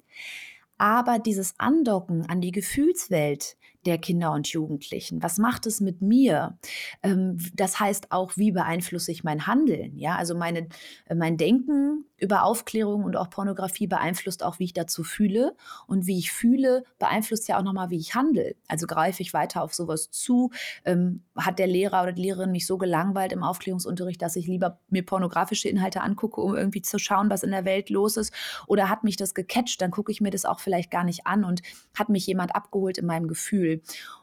Aber 0.84 1.18
dieses 1.18 1.54
Andocken 1.56 2.28
an 2.28 2.42
die 2.42 2.50
Gefühlswelt 2.50 3.56
der 3.86 3.98
Kinder 3.98 4.32
und 4.32 4.48
Jugendlichen? 4.48 5.22
Was 5.22 5.38
macht 5.38 5.66
es 5.66 5.80
mit 5.80 6.02
mir? 6.02 6.58
Ähm, 7.02 7.38
das 7.54 7.80
heißt 7.80 8.12
auch, 8.12 8.36
wie 8.36 8.52
beeinflusse 8.52 9.12
ich 9.12 9.24
mein 9.24 9.46
Handeln? 9.46 9.96
Ja, 9.98 10.16
also 10.16 10.34
meine, 10.34 10.68
äh, 11.06 11.14
mein 11.14 11.36
Denken 11.36 12.04
über 12.18 12.44
Aufklärung 12.44 13.04
und 13.04 13.16
auch 13.16 13.28
Pornografie 13.28 13.86
beeinflusst 13.86 14.42
auch, 14.42 14.58
wie 14.58 14.64
ich 14.64 14.72
dazu 14.72 15.04
fühle. 15.04 15.56
Und 15.86 16.06
wie 16.06 16.18
ich 16.18 16.32
fühle, 16.32 16.84
beeinflusst 16.98 17.48
ja 17.48 17.58
auch 17.58 17.62
nochmal, 17.62 17.90
wie 17.90 17.98
ich 17.98 18.14
handle. 18.14 18.54
Also 18.68 18.86
greife 18.86 19.22
ich 19.22 19.34
weiter 19.34 19.62
auf 19.62 19.74
sowas 19.74 20.10
zu? 20.10 20.50
Ähm, 20.84 21.22
hat 21.36 21.58
der 21.58 21.66
Lehrer 21.66 22.02
oder 22.02 22.12
die 22.12 22.22
Lehrerin 22.22 22.50
mich 22.50 22.66
so 22.66 22.78
gelangweilt 22.78 23.32
im 23.32 23.42
Aufklärungsunterricht, 23.42 24.22
dass 24.22 24.36
ich 24.36 24.46
lieber 24.46 24.80
mir 24.88 25.04
pornografische 25.04 25.68
Inhalte 25.68 26.00
angucke, 26.00 26.40
um 26.40 26.56
irgendwie 26.56 26.82
zu 26.82 26.98
schauen, 26.98 27.30
was 27.30 27.42
in 27.42 27.50
der 27.50 27.64
Welt 27.64 27.90
los 27.90 28.16
ist? 28.16 28.32
Oder 28.66 28.88
hat 28.88 29.04
mich 29.04 29.16
das 29.16 29.34
gecatcht? 29.34 29.80
Dann 29.80 29.90
gucke 29.90 30.10
ich 30.10 30.20
mir 30.20 30.30
das 30.30 30.44
auch 30.44 30.60
vielleicht 30.60 30.90
gar 30.90 31.04
nicht 31.04 31.26
an 31.26 31.44
und 31.44 31.62
hat 31.94 32.08
mich 32.08 32.26
jemand 32.26 32.54
abgeholt 32.54 32.98
in 32.98 33.06
meinem 33.06 33.28
Gefühl. 33.28 33.73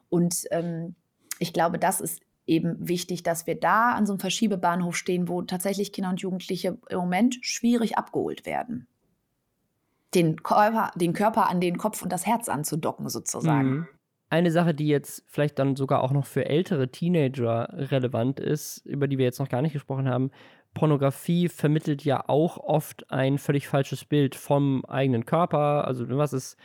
Und 0.10 0.46
ähm, 0.52 0.96
ich 1.40 1.54
glaube, 1.54 1.80
das 1.80 2.02
ist 2.02 2.22
eben 2.46 2.76
wichtig, 2.88 3.24
dass 3.24 3.48
wir 3.48 3.60
da 3.60 3.94
an 3.94 4.06
so 4.06 4.14
einem 4.14 4.20
Verschiebebahnhof 4.20 4.96
stehen, 4.96 5.28
wo 5.28 5.42
tatsächlich 5.42 5.94
Kinder 5.94 6.10
und 6.10 6.22
Jugendliche 6.22 6.78
im 6.90 6.98
Moment 6.98 7.38
schwierig 7.42 7.98
abgeholt 7.98 8.46
werden. 8.46 8.88
Den 10.14 10.44
Körper, 10.44 10.92
den 10.96 11.14
Körper 11.14 11.50
an 11.50 11.62
den 11.62 11.78
Kopf 11.78 12.02
und 12.02 12.12
das 12.12 12.26
Herz 12.26 12.50
anzudocken, 12.50 13.08
sozusagen. 13.10 13.70
Mhm. 13.70 13.88
Eine 14.30 14.52
Sache, 14.52 14.74
die 14.74 14.88
jetzt 14.88 15.24
vielleicht 15.28 15.60
dann 15.60 15.76
sogar 15.76 16.04
auch 16.04 16.12
noch 16.12 16.26
für 16.26 16.46
ältere 16.46 16.90
Teenager 16.90 17.70
relevant 17.72 18.40
ist, 18.40 18.86
über 18.86 19.08
die 19.08 19.18
wir 19.18 19.26
jetzt 19.26 19.40
noch 19.40 19.50
gar 19.50 19.62
nicht 19.62 19.74
gesprochen 19.74 20.08
haben, 20.08 20.32
Pornografie 20.74 21.50
vermittelt 21.50 22.06
ja 22.06 22.24
auch 22.28 22.58
oft 22.58 23.12
ein 23.12 23.38
völlig 23.38 23.68
falsches 23.68 24.06
Bild 24.06 24.36
vom 24.36 24.86
eigenen 24.86 25.26
Körper. 25.26 25.86
Also 25.86 26.06
was 26.10 26.34
ist, 26.34 26.58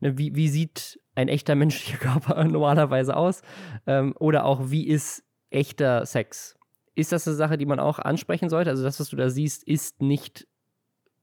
ne, 0.00 0.18
wie, 0.18 0.34
wie 0.34 0.48
sieht 0.48 1.00
ein 1.14 1.28
echter 1.28 1.54
menschlicher 1.54 1.98
Körper 1.98 2.42
normalerweise 2.44 3.16
aus? 3.16 3.42
Ähm, 3.86 4.14
oder 4.18 4.44
auch, 4.44 4.70
wie 4.70 4.86
ist 4.86 5.24
echter 5.50 6.06
Sex? 6.06 6.56
Ist 6.94 7.12
das 7.12 7.26
eine 7.26 7.36
Sache, 7.36 7.58
die 7.58 7.66
man 7.66 7.80
auch 7.80 7.98
ansprechen 7.98 8.48
sollte? 8.48 8.70
Also 8.70 8.82
das, 8.82 9.00
was 9.00 9.08
du 9.08 9.16
da 9.16 9.28
siehst, 9.28 9.64
ist 9.64 10.00
nicht 10.00 10.46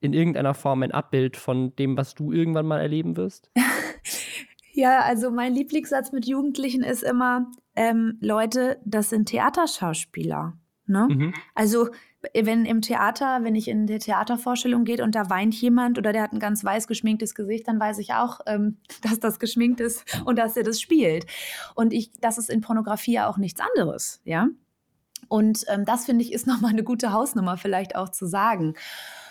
in 0.02 0.14
irgendeiner 0.14 0.54
Form 0.54 0.84
ein 0.84 0.92
Abbild 0.92 1.38
von 1.38 1.76
dem, 1.76 1.96
was 1.96 2.16
du 2.16 2.32
irgendwann 2.32 2.66
mal 2.66 2.82
erleben 2.82 3.16
wirst? 3.16 3.52
ja, 4.74 5.02
also 5.02 5.32
mein 5.32 5.54
Lieblingssatz 5.54 6.12
mit 6.12 6.26
Jugendlichen 6.26 6.84
ist 6.84 7.04
immer, 7.04 7.52
ähm, 7.76 8.18
Leute, 8.20 8.80
das 8.84 9.10
sind 9.10 9.28
Theaterschauspieler. 9.28 10.58
Ne? 10.88 11.08
Mhm. 11.10 11.34
Also 11.56 11.90
wenn 12.34 12.66
im 12.66 12.82
Theater, 12.82 13.40
wenn 13.44 13.56
ich 13.56 13.68
in 13.68 13.88
die 13.88 14.00
Theatervorstellung 14.00 14.84
gehe 14.84 15.04
und 15.04 15.16
da 15.16 15.30
weint 15.30 15.56
jemand 15.56 15.98
oder 15.98 16.14
der 16.14 16.24
hat 16.24 16.34
ein 16.34 16.40
ganz 16.40 16.64
weiß 16.64 16.88
geschminktes 16.88 17.36
Gesicht, 17.36 17.68
dann 17.68 17.80
weiß 17.80 17.98
ich 18.00 18.14
auch, 18.14 18.40
ähm, 18.46 18.78
dass 19.02 19.20
das 19.20 19.40
geschminkt 19.40 19.80
ist 19.80 20.06
und 20.26 20.38
dass 20.38 20.58
er 20.58 20.64
das 20.64 20.80
spielt. 20.80 21.26
Und 21.76 21.94
ich, 21.94 22.12
das 22.20 22.38
ist 22.38 22.50
in 22.50 22.62
Pornografie 22.62 23.14
ja 23.14 23.28
auch 23.28 23.38
nichts 23.38 23.60
anderes, 23.60 24.22
ja. 24.24 24.48
Und 25.28 25.64
ähm, 25.70 25.86
das 25.86 26.06
finde 26.06 26.24
ich 26.24 26.34
ist 26.34 26.48
nochmal 26.48 26.72
eine 26.72 26.84
gute 26.84 27.14
Hausnummer 27.14 27.56
vielleicht 27.56 27.96
auch 27.96 28.10
zu 28.10 28.26
sagen. 28.26 28.74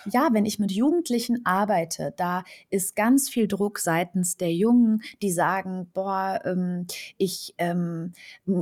Ja, 0.06 0.30
wenn 0.32 0.46
ich 0.46 0.58
mit 0.58 0.72
Jugendlichen 0.72 1.44
arbeite, 1.44 2.14
da 2.16 2.44
ist 2.70 2.96
ganz 2.96 3.28
viel 3.28 3.48
Druck 3.48 3.78
seitens 3.78 4.36
der 4.36 4.52
Jungen, 4.52 5.02
die 5.22 5.30
sagen, 5.30 5.90
boah, 5.92 6.40
ähm, 6.44 6.86
ich 7.16 7.54
ähm, 7.58 8.12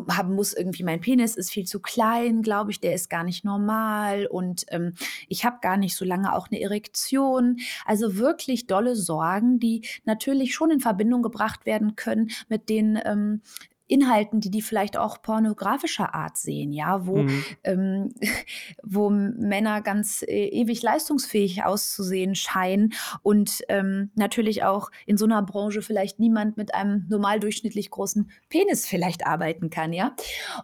hab, 0.09 0.29
muss 0.29 0.53
irgendwie, 0.53 0.85
mein 0.85 1.01
Penis 1.01 1.37
ist 1.37 1.51
viel 1.51 1.65
zu 1.65 1.81
klein, 1.81 2.43
glaube 2.43 2.71
ich, 2.71 2.81
der 2.81 2.95
ist 2.95 3.11
gar 3.11 3.25
nicht 3.25 3.45
normal 3.45 4.27
und 4.27 4.65
ähm, 4.69 4.95
ich 5.29 5.45
habe 5.45 5.59
gar 5.61 5.77
nicht 5.77 5.97
so 5.97 6.05
lange 6.05 6.35
auch 6.35 6.49
eine 6.51 6.61
Erektion. 6.61 7.59
Also 7.85 8.17
wirklich 8.17 8.67
dolle 8.67 8.97
Sorgen, 8.97 9.59
die 9.59 9.87
natürlich 10.05 10.55
schon 10.55 10.71
in 10.71 10.81
Verbindung 10.81 11.23
gebracht 11.23 11.67
werden 11.67 11.97
können 11.97 12.31
mit 12.49 12.69
den 12.69 12.99
ähm, 13.05 13.43
Inhalten, 13.89 14.41
die 14.41 14.51
die 14.51 14.63
vielleicht 14.63 14.97
auch 14.97 15.23
pornografischer 15.23 16.15
Art 16.15 16.37
sehen, 16.37 16.73
ja, 16.73 17.07
wo, 17.07 17.19
mhm. 17.19 17.45
ähm, 17.65 18.15
wo 18.83 19.11
Männer 19.11 19.81
ganz 19.83 20.23
äh, 20.23 20.49
ewig 20.49 20.83
leistungsfähig 20.83 21.65
auszusehen 21.65 22.35
scheinen 22.35 22.93
und 23.23 23.63
ähm, 23.69 24.11
natürlich 24.15 24.65
auch 24.65 24.91
in 25.07 25.17
so 25.17 25.25
einer 25.25 25.43
Branche 25.43 25.83
vielleicht 25.83 26.21
niemand 26.21 26.57
mit 26.57 26.75
einem 26.75 27.07
normal 27.09 27.41
durchschnittlich 27.41 27.91
großen 27.91 28.31
Penis 28.49 28.87
vielleicht 28.87 29.27
arbeiten 29.27 29.71
kann, 29.71 29.93
ja. 29.93 30.15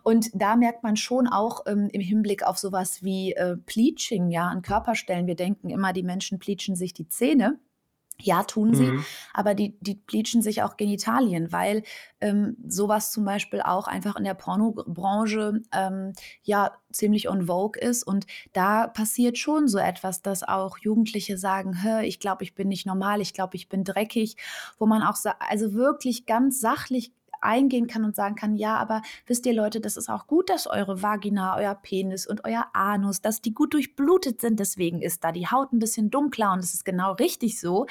Und 0.03 0.31
da 0.35 0.57
merkt 0.57 0.83
man 0.83 0.97
schon 0.97 1.27
auch 1.27 1.63
ähm, 1.67 1.89
im 1.93 2.01
Hinblick 2.01 2.45
auf 2.45 2.59
sowas 2.59 3.03
wie 3.03 3.33
äh, 3.33 3.57
Pleaching, 3.57 4.31
ja, 4.31 4.49
an 4.49 4.63
Körperstellen. 4.63 5.27
Wir 5.27 5.37
denken 5.37 5.71
immer, 5.71 5.93
die 5.93 6.03
Menschen 6.03 6.39
pleachen 6.39 6.77
sich 6.77 6.93
die 6.93 7.09
Zähne. 7.09 7.59
Ja, 8.21 8.45
tun 8.45 8.75
sie, 8.75 8.87
mhm. 8.87 9.05
aber 9.33 9.55
die, 9.55 9.77
die 9.81 9.97
bleachen 9.97 10.41
sich 10.41 10.63
auch 10.63 10.77
Genitalien, 10.77 11.51
weil 11.51 11.83
ähm, 12.21 12.57
sowas 12.67 13.11
zum 13.11 13.25
Beispiel 13.25 13.61
auch 13.61 13.89
einfach 13.89 14.15
in 14.17 14.25
der 14.25 14.35
Pornobranche 14.35 15.61
ähm, 15.73 16.13
ja 16.43 16.71
ziemlich 16.93 17.29
on 17.29 17.47
vogue 17.47 17.81
ist. 17.81 18.05
Und 18.05 18.27
da 18.53 18.87
passiert 18.87 19.37
schon 19.37 19.67
so 19.67 19.79
etwas, 19.79 20.23
dass 20.23 20.45
auch 20.45 20.79
Jugendliche 20.79 21.37
sagen, 21.37 21.83
Hör, 21.83 22.03
ich 22.03 22.21
glaube, 22.21 22.45
ich 22.45 22.55
bin 22.55 22.69
nicht 22.69 22.87
normal, 22.87 23.21
ich 23.21 23.35
glaube, 23.35 23.57
ich 23.57 23.69
bin 23.69 23.83
dreckig, 23.83 24.37
wo 24.79 24.87
man 24.87 25.03
auch 25.03 25.17
also 25.41 25.75
wirklich 25.75 26.25
ganz 26.25 26.61
sachlich 26.61 27.13
eingehen 27.45 27.87
kann 27.87 28.05
und 28.05 28.17
sagen 28.17 28.35
kann, 28.35 28.57
ja, 28.57 28.77
aber 28.77 29.03
wisst 29.27 29.47
ihr 29.47 29.55
Leute, 29.55 29.81
das 29.81 29.97
ist 29.97 30.09
auch 30.09 30.27
gut, 30.27 30.51
dass 30.51 30.67
eure 30.67 31.03
Vagina, 31.03 31.57
euer 31.57 31.75
Penis 31.75 32.27
und 32.27 32.45
euer 32.45 32.67
Anus, 32.73 33.21
dass 33.21 33.43
die 33.43 33.55
gut 33.55 33.75
durchblutet 33.75 34.41
sind. 34.41 34.59
Deswegen 34.61 35.03
ist 35.03 35.25
da 35.25 35.33
die 35.33 35.47
Haut 35.47 35.73
ein 35.73 35.79
bisschen 35.79 36.11
dunkler 36.11 36.53
und 36.53 36.63
das 36.63 36.75
ist 36.75 36.85
genau 36.85 37.13
richtig 37.13 37.61
so. 37.61 37.87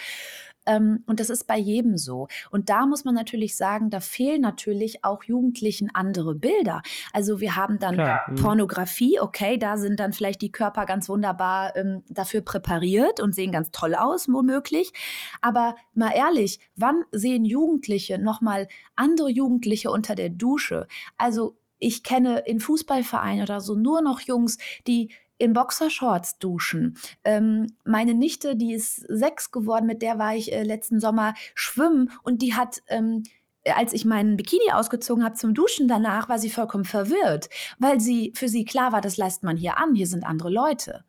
Ähm, 0.66 1.04
und 1.08 1.20
das 1.20 1.30
ist 1.30 1.48
bei 1.48 1.58
jedem 1.58 1.98
so. 1.98 2.28
Und 2.52 2.70
da 2.70 2.86
muss 2.86 3.06
man 3.06 3.16
natürlich 3.16 3.56
sagen, 3.56 3.90
da 3.90 4.00
fehlen 4.00 4.42
natürlich 4.42 5.04
auch 5.04 5.24
Jugendlichen 5.24 5.90
andere 5.94 6.36
Bilder. 6.36 6.82
Also 7.12 7.40
wir 7.40 7.56
haben 7.56 7.80
dann 7.80 7.96
Klar, 7.96 8.22
mhm. 8.28 8.36
Pornografie, 8.36 9.20
okay, 9.20 9.58
da 9.58 9.78
sind 9.78 10.00
dann 10.00 10.14
vielleicht 10.14 10.42
die 10.42 10.52
Körper 10.52 10.86
ganz 10.86 11.10
wunderbar 11.10 11.76
ähm, 11.76 12.04
dafür 12.10 12.42
präpariert 12.42 13.20
und 13.20 13.36
sehen 13.36 13.52
ganz 13.52 13.72
toll 13.72 13.96
aus, 13.96 14.28
womöglich. 14.28 14.92
Aber 15.42 15.76
mal 15.94 16.12
ehrlich, 16.16 16.60
wann 16.76 17.04
sehen 17.12 17.46
Jugendliche 17.46 18.18
nochmal 18.18 18.68
andere 18.96 19.30
Jugendliche 19.30 19.92
unter 19.92 20.16
der 20.16 20.30
Dusche? 20.30 20.88
Also 21.18 21.58
ich 21.80 22.04
kenne 22.04 22.40
in 22.40 22.60
Fußballvereinen 22.60 23.44
oder 23.44 23.60
so 23.60 23.76
nur 23.76 24.02
noch 24.02 24.22
Jungs, 24.22 24.58
die 24.88 25.10
in 25.44 25.52
Boxershorts 25.52 26.40
duschen. 26.40 26.98
Ähm, 27.26 27.68
meine 27.84 28.14
Nichte, 28.14 28.56
die 28.56 28.74
ist 28.74 28.96
sechs 29.10 29.52
geworden, 29.52 29.86
mit 29.86 30.02
der 30.02 30.18
war 30.18 30.36
ich 30.36 30.54
äh, 30.54 30.64
letzten 30.64 31.02
Sommer 31.02 31.34
schwimmen 31.54 32.12
und 32.24 32.42
die 32.42 32.54
hat 32.54 32.82
ähm, 32.88 33.24
als 33.66 33.94
ich 33.94 34.06
meinen 34.06 34.36
Bikini 34.36 34.72
ausgezogen 34.74 35.24
habe 35.24 35.36
zum 35.36 35.54
Duschen 35.54 35.88
danach, 35.88 36.28
war 36.30 36.40
sie 36.40 36.50
vollkommen 36.50 36.86
verwirrt, 36.86 37.50
weil 37.80 38.00
sie 38.00 38.34
für 38.36 38.50
sie 38.50 38.66
klar 38.66 38.92
war, 38.92 39.02
das 39.02 39.18
leistet 39.18 39.44
man 39.44 39.58
hier 39.58 39.78
an, 39.78 39.96
hier 39.96 40.08
sind 40.08 40.26
andere 40.26 40.50
Leute. 40.50 41.04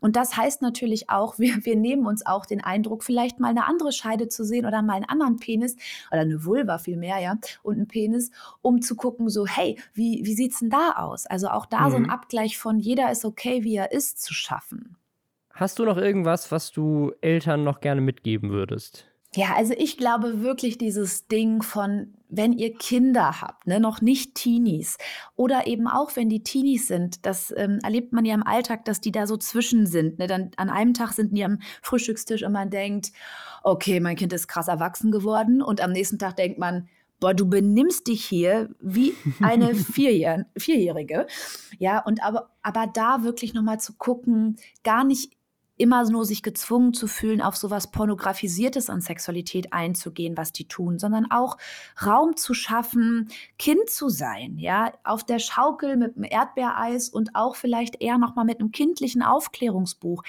Und 0.00 0.16
das 0.16 0.36
heißt 0.36 0.62
natürlich 0.62 1.08
auch, 1.10 1.38
wir, 1.38 1.64
wir 1.64 1.76
nehmen 1.76 2.06
uns 2.06 2.26
auch 2.26 2.46
den 2.46 2.62
Eindruck, 2.62 3.04
vielleicht 3.04 3.38
mal 3.38 3.48
eine 3.48 3.66
andere 3.66 3.92
Scheide 3.92 4.28
zu 4.28 4.44
sehen 4.44 4.66
oder 4.66 4.82
mal 4.82 4.94
einen 4.94 5.08
anderen 5.08 5.36
Penis 5.36 5.76
oder 6.10 6.22
eine 6.22 6.44
Vulva 6.44 6.78
vielmehr, 6.78 7.18
ja, 7.18 7.36
und 7.62 7.76
einen 7.76 7.88
Penis, 7.88 8.30
um 8.62 8.82
zu 8.82 8.96
gucken, 8.96 9.28
so, 9.28 9.46
hey, 9.46 9.78
wie, 9.94 10.24
wie 10.24 10.34
sieht's 10.34 10.60
denn 10.60 10.70
da 10.70 10.92
aus? 10.96 11.26
Also 11.26 11.48
auch 11.48 11.66
da 11.66 11.86
mhm. 11.86 11.90
so 11.90 11.96
ein 11.96 12.02
mhm. 12.04 12.10
Abgleich 12.10 12.58
von 12.58 12.78
jeder 12.78 13.10
ist 13.10 13.24
okay, 13.24 13.62
wie 13.62 13.76
er 13.76 13.92
ist, 13.92 14.20
zu 14.22 14.34
schaffen. 14.34 14.96
Hast 15.52 15.78
du 15.78 15.84
noch 15.84 15.98
irgendwas, 15.98 16.50
was 16.50 16.72
du 16.72 17.12
Eltern 17.20 17.64
noch 17.64 17.80
gerne 17.80 18.00
mitgeben 18.00 18.50
würdest? 18.50 19.09
Ja, 19.36 19.54
also 19.54 19.74
ich 19.78 19.96
glaube 19.96 20.42
wirklich 20.42 20.76
dieses 20.76 21.28
Ding 21.28 21.62
von, 21.62 22.14
wenn 22.28 22.52
ihr 22.52 22.74
Kinder 22.74 23.40
habt, 23.40 23.64
ne, 23.68 23.78
noch 23.78 24.00
nicht 24.00 24.34
Teenies 24.34 24.98
oder 25.36 25.68
eben 25.68 25.86
auch 25.86 26.16
wenn 26.16 26.28
die 26.28 26.42
Teenies 26.42 26.88
sind, 26.88 27.24
das 27.24 27.54
ähm, 27.56 27.78
erlebt 27.84 28.12
man 28.12 28.24
ja 28.24 28.34
im 28.34 28.44
Alltag, 28.44 28.84
dass 28.86 29.00
die 29.00 29.12
da 29.12 29.28
so 29.28 29.36
zwischen 29.36 29.86
sind. 29.86 30.18
Ne? 30.18 30.26
Dann 30.26 30.50
an 30.56 30.68
einem 30.68 30.94
Tag 30.94 31.12
sind 31.12 31.36
die 31.36 31.44
am 31.44 31.60
Frühstückstisch 31.80 32.42
und 32.42 32.50
man 32.50 32.70
denkt, 32.70 33.12
okay, 33.62 34.00
mein 34.00 34.16
Kind 34.16 34.32
ist 34.32 34.48
krass 34.48 34.66
erwachsen 34.66 35.12
geworden 35.12 35.62
und 35.62 35.80
am 35.80 35.92
nächsten 35.92 36.18
Tag 36.18 36.34
denkt 36.34 36.58
man, 36.58 36.88
boah, 37.20 37.32
du 37.32 37.48
benimmst 37.48 38.08
dich 38.08 38.24
hier 38.24 38.70
wie 38.80 39.14
eine 39.40 39.74
Vierjähr 39.76 40.46
Vierjährige. 40.56 41.28
Ja, 41.78 42.00
und 42.00 42.24
aber, 42.24 42.50
aber 42.62 42.88
da 42.88 43.22
wirklich 43.22 43.54
nochmal 43.54 43.78
zu 43.78 43.92
gucken, 43.92 44.56
gar 44.82 45.04
nicht 45.04 45.36
immer 45.80 46.08
nur 46.10 46.26
sich 46.26 46.42
gezwungen 46.42 46.92
zu 46.92 47.06
fühlen, 47.06 47.40
auf 47.40 47.56
sowas 47.56 47.90
Pornografisiertes 47.90 48.90
an 48.90 49.00
Sexualität 49.00 49.72
einzugehen, 49.72 50.36
was 50.36 50.52
die 50.52 50.68
tun, 50.68 50.98
sondern 50.98 51.30
auch 51.30 51.56
Raum 52.04 52.36
zu 52.36 52.52
schaffen, 52.52 53.28
Kind 53.58 53.88
zu 53.88 54.10
sein, 54.10 54.58
ja, 54.58 54.92
auf 55.04 55.24
der 55.24 55.38
Schaukel 55.38 55.96
mit 55.96 56.16
einem 56.16 56.24
Erdbeereis 56.24 57.08
und 57.08 57.34
auch 57.34 57.56
vielleicht 57.56 58.02
eher 58.02 58.18
nochmal 58.18 58.44
mit 58.44 58.60
einem 58.60 58.72
kindlichen 58.72 59.22
Aufklärungsbuch. 59.22 60.22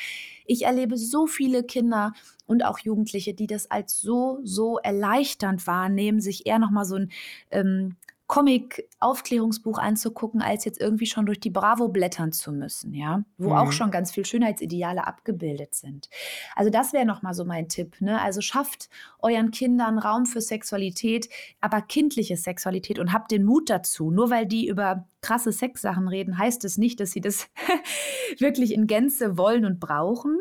Ich 0.45 0.63
erlebe 0.63 0.97
so 0.97 1.27
viele 1.27 1.63
Kinder 1.63 2.13
und 2.47 2.63
auch 2.63 2.79
Jugendliche, 2.79 3.33
die 3.33 3.47
das 3.47 3.69
als 3.69 3.99
so, 3.99 4.39
so 4.43 4.77
erleichternd 4.77 5.67
wahrnehmen, 5.67 6.21
sich 6.21 6.45
eher 6.45 6.59
nochmal 6.59 6.85
so 6.85 6.95
ein 6.95 7.11
ähm, 7.51 7.97
Comic-Aufklärungsbuch 8.31 9.77
anzugucken, 9.77 10.41
als 10.41 10.63
jetzt 10.63 10.79
irgendwie 10.79 11.05
schon 11.05 11.25
durch 11.25 11.41
die 11.41 11.49
Bravo 11.49 11.89
blättern 11.89 12.31
zu 12.31 12.53
müssen, 12.53 12.93
ja, 12.93 13.25
wo 13.37 13.49
mhm. 13.49 13.55
auch 13.57 13.73
schon 13.73 13.91
ganz 13.91 14.13
viel 14.13 14.25
Schönheitsideale 14.25 15.05
abgebildet 15.05 15.75
sind. 15.75 16.09
Also 16.55 16.71
das 16.71 16.93
wäre 16.93 17.05
nochmal 17.05 17.33
so 17.33 17.43
mein 17.43 17.67
Tipp, 17.67 17.99
ne? 17.99 18.21
Also 18.21 18.39
schafft 18.39 18.87
euren 19.19 19.51
Kindern 19.51 19.99
Raum 19.99 20.25
für 20.25 20.39
Sexualität, 20.39 21.27
aber 21.59 21.81
kindliche 21.81 22.37
Sexualität 22.37 22.99
und 22.99 23.11
habt 23.11 23.31
den 23.31 23.43
Mut 23.43 23.69
dazu. 23.69 24.11
Nur 24.11 24.29
weil 24.29 24.45
die 24.45 24.65
über 24.65 25.09
krasse 25.19 25.51
Sexsachen 25.51 26.07
reden, 26.07 26.37
heißt 26.37 26.63
es 26.63 26.77
nicht, 26.77 27.01
dass 27.01 27.11
sie 27.11 27.19
das 27.19 27.49
wirklich 28.39 28.73
in 28.73 28.87
Gänze 28.87 29.37
wollen 29.37 29.65
und 29.65 29.81
brauchen. 29.81 30.39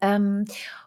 Ähm, 0.00 0.44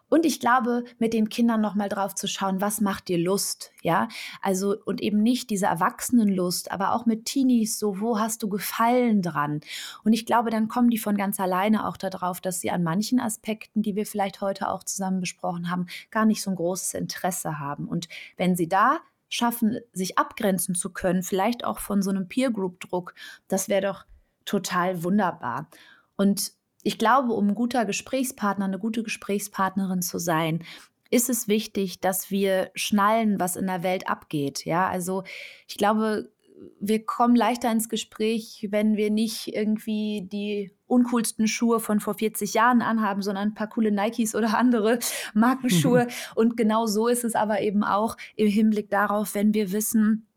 und 0.08 0.24
ich 0.24 0.40
glaube, 0.40 0.84
mit 0.98 1.12
den 1.12 1.28
Kindern 1.28 1.60
nochmal 1.60 1.88
drauf 1.88 2.14
zu 2.14 2.26
schauen, 2.26 2.60
was 2.60 2.80
macht 2.80 3.08
dir 3.08 3.18
Lust, 3.18 3.72
ja? 3.82 4.08
Also, 4.40 4.74
und 4.84 5.02
eben 5.02 5.22
nicht 5.22 5.50
diese 5.50 5.66
Erwachsenenlust, 5.66 6.72
aber 6.72 6.94
auch 6.94 7.04
mit 7.04 7.26
Teenies, 7.26 7.78
so, 7.78 8.00
wo 8.00 8.18
hast 8.18 8.42
du 8.42 8.48
Gefallen 8.48 9.20
dran? 9.20 9.60
Und 10.04 10.14
ich 10.14 10.24
glaube, 10.24 10.50
dann 10.50 10.68
kommen 10.68 10.88
die 10.90 10.98
von 10.98 11.16
ganz 11.16 11.38
alleine 11.38 11.86
auch 11.86 11.96
darauf, 11.98 12.40
dass 12.40 12.60
sie 12.60 12.70
an 12.70 12.82
manchen 12.82 13.20
Aspekten, 13.20 13.82
die 13.82 13.96
wir 13.96 14.06
vielleicht 14.06 14.40
heute 14.40 14.70
auch 14.70 14.82
zusammen 14.82 15.20
besprochen 15.20 15.70
haben, 15.70 15.86
gar 16.10 16.24
nicht 16.24 16.42
so 16.42 16.50
ein 16.50 16.56
großes 16.56 16.94
Interesse 16.94 17.58
haben. 17.58 17.86
Und 17.86 18.08
wenn 18.36 18.56
sie 18.56 18.68
da 18.68 19.00
schaffen, 19.28 19.78
sich 19.92 20.16
abgrenzen 20.16 20.74
zu 20.74 20.90
können, 20.90 21.22
vielleicht 21.22 21.64
auch 21.64 21.80
von 21.80 22.00
so 22.00 22.08
einem 22.08 22.28
Peer-Group-Druck, 22.28 23.14
das 23.46 23.68
wäre 23.68 23.82
doch 23.82 24.06
total 24.46 25.04
wunderbar. 25.04 25.68
Und 26.16 26.52
ich 26.88 26.96
glaube, 26.96 27.34
um 27.34 27.48
ein 27.48 27.54
guter 27.54 27.84
Gesprächspartner, 27.84 28.64
eine 28.64 28.78
gute 28.78 29.02
Gesprächspartnerin 29.02 30.00
zu 30.00 30.18
sein, 30.18 30.64
ist 31.10 31.28
es 31.28 31.46
wichtig, 31.46 32.00
dass 32.00 32.30
wir 32.30 32.70
schnallen, 32.74 33.38
was 33.38 33.56
in 33.56 33.66
der 33.66 33.82
Welt 33.82 34.08
abgeht. 34.08 34.64
Ja, 34.64 34.88
also 34.88 35.22
ich 35.66 35.76
glaube, 35.76 36.30
wir 36.80 37.04
kommen 37.04 37.36
leichter 37.36 37.70
ins 37.70 37.90
Gespräch, 37.90 38.68
wenn 38.70 38.96
wir 38.96 39.10
nicht 39.10 39.48
irgendwie 39.48 40.26
die 40.32 40.72
uncoolsten 40.86 41.46
Schuhe 41.46 41.78
von 41.78 42.00
vor 42.00 42.14
40 42.14 42.54
Jahren 42.54 42.80
anhaben, 42.80 43.20
sondern 43.20 43.48
ein 43.48 43.54
paar 43.54 43.68
coole 43.68 43.92
Nikes 43.92 44.34
oder 44.34 44.56
andere 44.56 44.98
Markenschuhe. 45.34 46.06
Und 46.36 46.56
genau 46.56 46.86
so 46.86 47.06
ist 47.06 47.22
es 47.22 47.34
aber 47.34 47.60
eben 47.60 47.84
auch 47.84 48.16
im 48.34 48.48
Hinblick 48.48 48.88
darauf, 48.88 49.34
wenn 49.34 49.52
wir 49.52 49.72
wissen, 49.72 50.27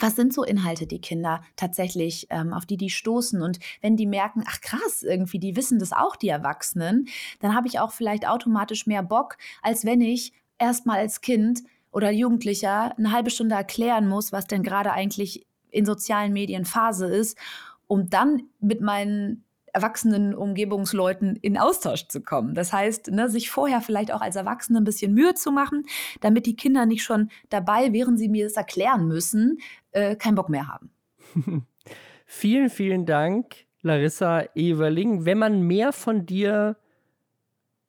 was 0.00 0.16
sind 0.16 0.32
so 0.32 0.44
Inhalte, 0.44 0.86
die 0.86 1.00
Kinder 1.00 1.42
tatsächlich, 1.56 2.26
ähm, 2.30 2.52
auf 2.52 2.66
die 2.66 2.76
die 2.76 2.90
stoßen? 2.90 3.42
Und 3.42 3.58
wenn 3.80 3.96
die 3.96 4.06
merken, 4.06 4.44
ach 4.46 4.60
krass, 4.60 5.02
irgendwie, 5.02 5.38
die 5.38 5.56
wissen 5.56 5.78
das 5.78 5.92
auch, 5.92 6.16
die 6.16 6.28
Erwachsenen, 6.28 7.08
dann 7.40 7.54
habe 7.54 7.68
ich 7.68 7.80
auch 7.80 7.92
vielleicht 7.92 8.26
automatisch 8.26 8.86
mehr 8.86 9.02
Bock, 9.02 9.36
als 9.62 9.84
wenn 9.84 10.00
ich 10.00 10.32
erstmal 10.58 10.98
als 10.98 11.20
Kind 11.20 11.62
oder 11.90 12.10
Jugendlicher 12.10 12.96
eine 12.96 13.12
halbe 13.12 13.30
Stunde 13.30 13.54
erklären 13.54 14.08
muss, 14.08 14.32
was 14.32 14.46
denn 14.46 14.62
gerade 14.62 14.92
eigentlich 14.92 15.46
in 15.70 15.84
sozialen 15.84 16.32
Medien 16.32 16.64
Phase 16.64 17.06
ist, 17.06 17.38
um 17.86 18.10
dann 18.10 18.42
mit 18.60 18.80
meinen 18.80 19.44
erwachsenen 19.72 20.34
Umgebungsleuten 20.34 21.36
in 21.36 21.58
Austausch 21.58 22.08
zu 22.08 22.20
kommen. 22.20 22.54
Das 22.54 22.72
heißt, 22.72 23.10
ne, 23.10 23.28
sich 23.28 23.50
vorher 23.50 23.80
vielleicht 23.80 24.12
auch 24.12 24.20
als 24.20 24.36
Erwachsene 24.36 24.80
ein 24.80 24.84
bisschen 24.84 25.14
Mühe 25.14 25.34
zu 25.34 25.52
machen, 25.52 25.84
damit 26.20 26.46
die 26.46 26.56
Kinder 26.56 26.86
nicht 26.86 27.02
schon 27.02 27.30
dabei, 27.48 27.92
während 27.92 28.18
sie 28.18 28.28
mir 28.28 28.44
das 28.44 28.54
erklären 28.54 29.08
müssen, 29.08 29.58
äh, 29.92 30.16
keinen 30.16 30.34
Bock 30.34 30.48
mehr 30.48 30.68
haben. 30.68 30.90
vielen, 32.26 32.70
vielen 32.70 33.06
Dank, 33.06 33.66
Larissa 33.82 34.44
Everling. 34.54 35.24
Wenn 35.24 35.38
man 35.38 35.62
mehr 35.62 35.92
von 35.92 36.26
dir 36.26 36.76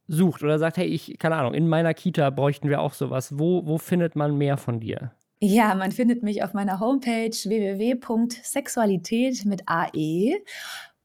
sucht 0.07 0.43
oder 0.43 0.59
sagt, 0.59 0.77
hey, 0.77 0.87
ich, 0.87 1.17
keine 1.19 1.35
Ahnung, 1.35 1.53
in 1.53 1.69
meiner 1.69 1.93
Kita 1.93 2.29
bräuchten 2.31 2.69
wir 2.69 2.81
auch 2.81 2.93
sowas, 2.93 3.37
wo, 3.37 3.65
wo 3.65 3.77
findet 3.77 4.15
man 4.15 4.37
mehr 4.37 4.57
von 4.57 4.79
dir? 4.79 5.11
Ja, 5.41 5.73
man 5.73 5.93
findet 5.93 6.21
mich 6.21 6.43
auf 6.43 6.53
meiner 6.53 6.81
Homepage 6.81 7.31
www.sexualität 7.31 9.45
mit 9.45 9.61
AE 9.67 10.35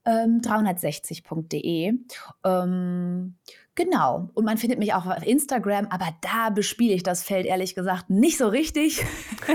ähm, 0.06 0.40
360.de. 0.40 1.92
Ähm, 2.44 3.34
Genau. 3.76 4.30
Und 4.34 4.44
man 4.44 4.56
findet 4.56 4.78
mich 4.78 4.94
auch 4.94 5.04
auf 5.06 5.26
Instagram, 5.26 5.88
aber 5.90 6.06
da 6.20 6.50
bespiele 6.50 6.94
ich 6.94 7.02
das 7.02 7.24
Feld 7.24 7.44
ehrlich 7.44 7.74
gesagt 7.74 8.08
nicht 8.08 8.38
so 8.38 8.46
richtig. 8.46 9.04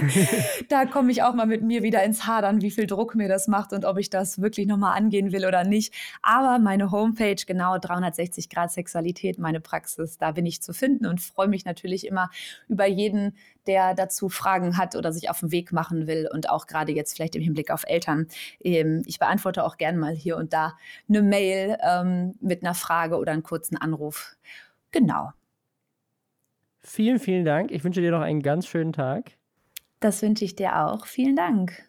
da 0.69 0.85
komme 0.85 1.11
ich 1.11 1.23
auch 1.23 1.33
mal 1.33 1.45
mit 1.45 1.63
mir 1.63 1.83
wieder 1.83 2.03
ins 2.03 2.27
Hadern, 2.27 2.61
wie 2.61 2.71
viel 2.71 2.85
Druck 2.85 3.15
mir 3.15 3.29
das 3.29 3.47
macht 3.47 3.71
und 3.71 3.85
ob 3.85 3.97
ich 3.97 4.09
das 4.09 4.41
wirklich 4.41 4.67
nochmal 4.67 4.97
angehen 4.97 5.31
will 5.31 5.45
oder 5.45 5.63
nicht. 5.63 5.93
Aber 6.21 6.59
meine 6.59 6.91
Homepage, 6.91 7.41
genau 7.47 7.77
360 7.77 8.49
Grad 8.49 8.71
Sexualität, 8.73 9.39
meine 9.39 9.61
Praxis, 9.61 10.17
da 10.17 10.31
bin 10.31 10.45
ich 10.45 10.61
zu 10.61 10.73
finden 10.73 11.05
und 11.05 11.21
freue 11.21 11.47
mich 11.47 11.63
natürlich 11.63 12.05
immer 12.05 12.29
über 12.67 12.87
jeden, 12.87 13.37
der 13.67 13.93
dazu 13.93 14.29
Fragen 14.29 14.77
hat 14.77 14.95
oder 14.95 15.13
sich 15.13 15.29
auf 15.29 15.41
den 15.41 15.51
Weg 15.51 15.71
machen 15.71 16.07
will 16.07 16.27
und 16.33 16.49
auch 16.49 16.65
gerade 16.65 16.91
jetzt 16.91 17.15
vielleicht 17.15 17.35
im 17.35 17.41
Hinblick 17.43 17.69
auf 17.69 17.83
Eltern. 17.85 18.27
Ähm, 18.63 19.03
ich 19.05 19.19
beantworte 19.19 19.63
auch 19.63 19.77
gern 19.77 19.97
mal 19.97 20.15
hier 20.15 20.37
und 20.37 20.53
da 20.53 20.75
eine 21.07 21.21
Mail 21.21 21.77
ähm, 21.87 22.33
mit 22.41 22.63
einer 22.63 22.73
Frage 22.73 23.17
oder 23.17 23.31
einen 23.31 23.43
kurzen 23.43 23.77
Anruf. 23.77 24.08
Genau. 24.91 25.31
Vielen, 26.81 27.19
vielen 27.19 27.45
Dank. 27.45 27.71
Ich 27.71 27.83
wünsche 27.83 28.01
dir 28.01 28.11
noch 28.11 28.21
einen 28.21 28.41
ganz 28.41 28.67
schönen 28.67 28.93
Tag. 28.93 29.31
Das 29.99 30.21
wünsche 30.21 30.45
ich 30.45 30.55
dir 30.55 30.77
auch. 30.85 31.05
Vielen 31.05 31.35
Dank. 31.35 31.88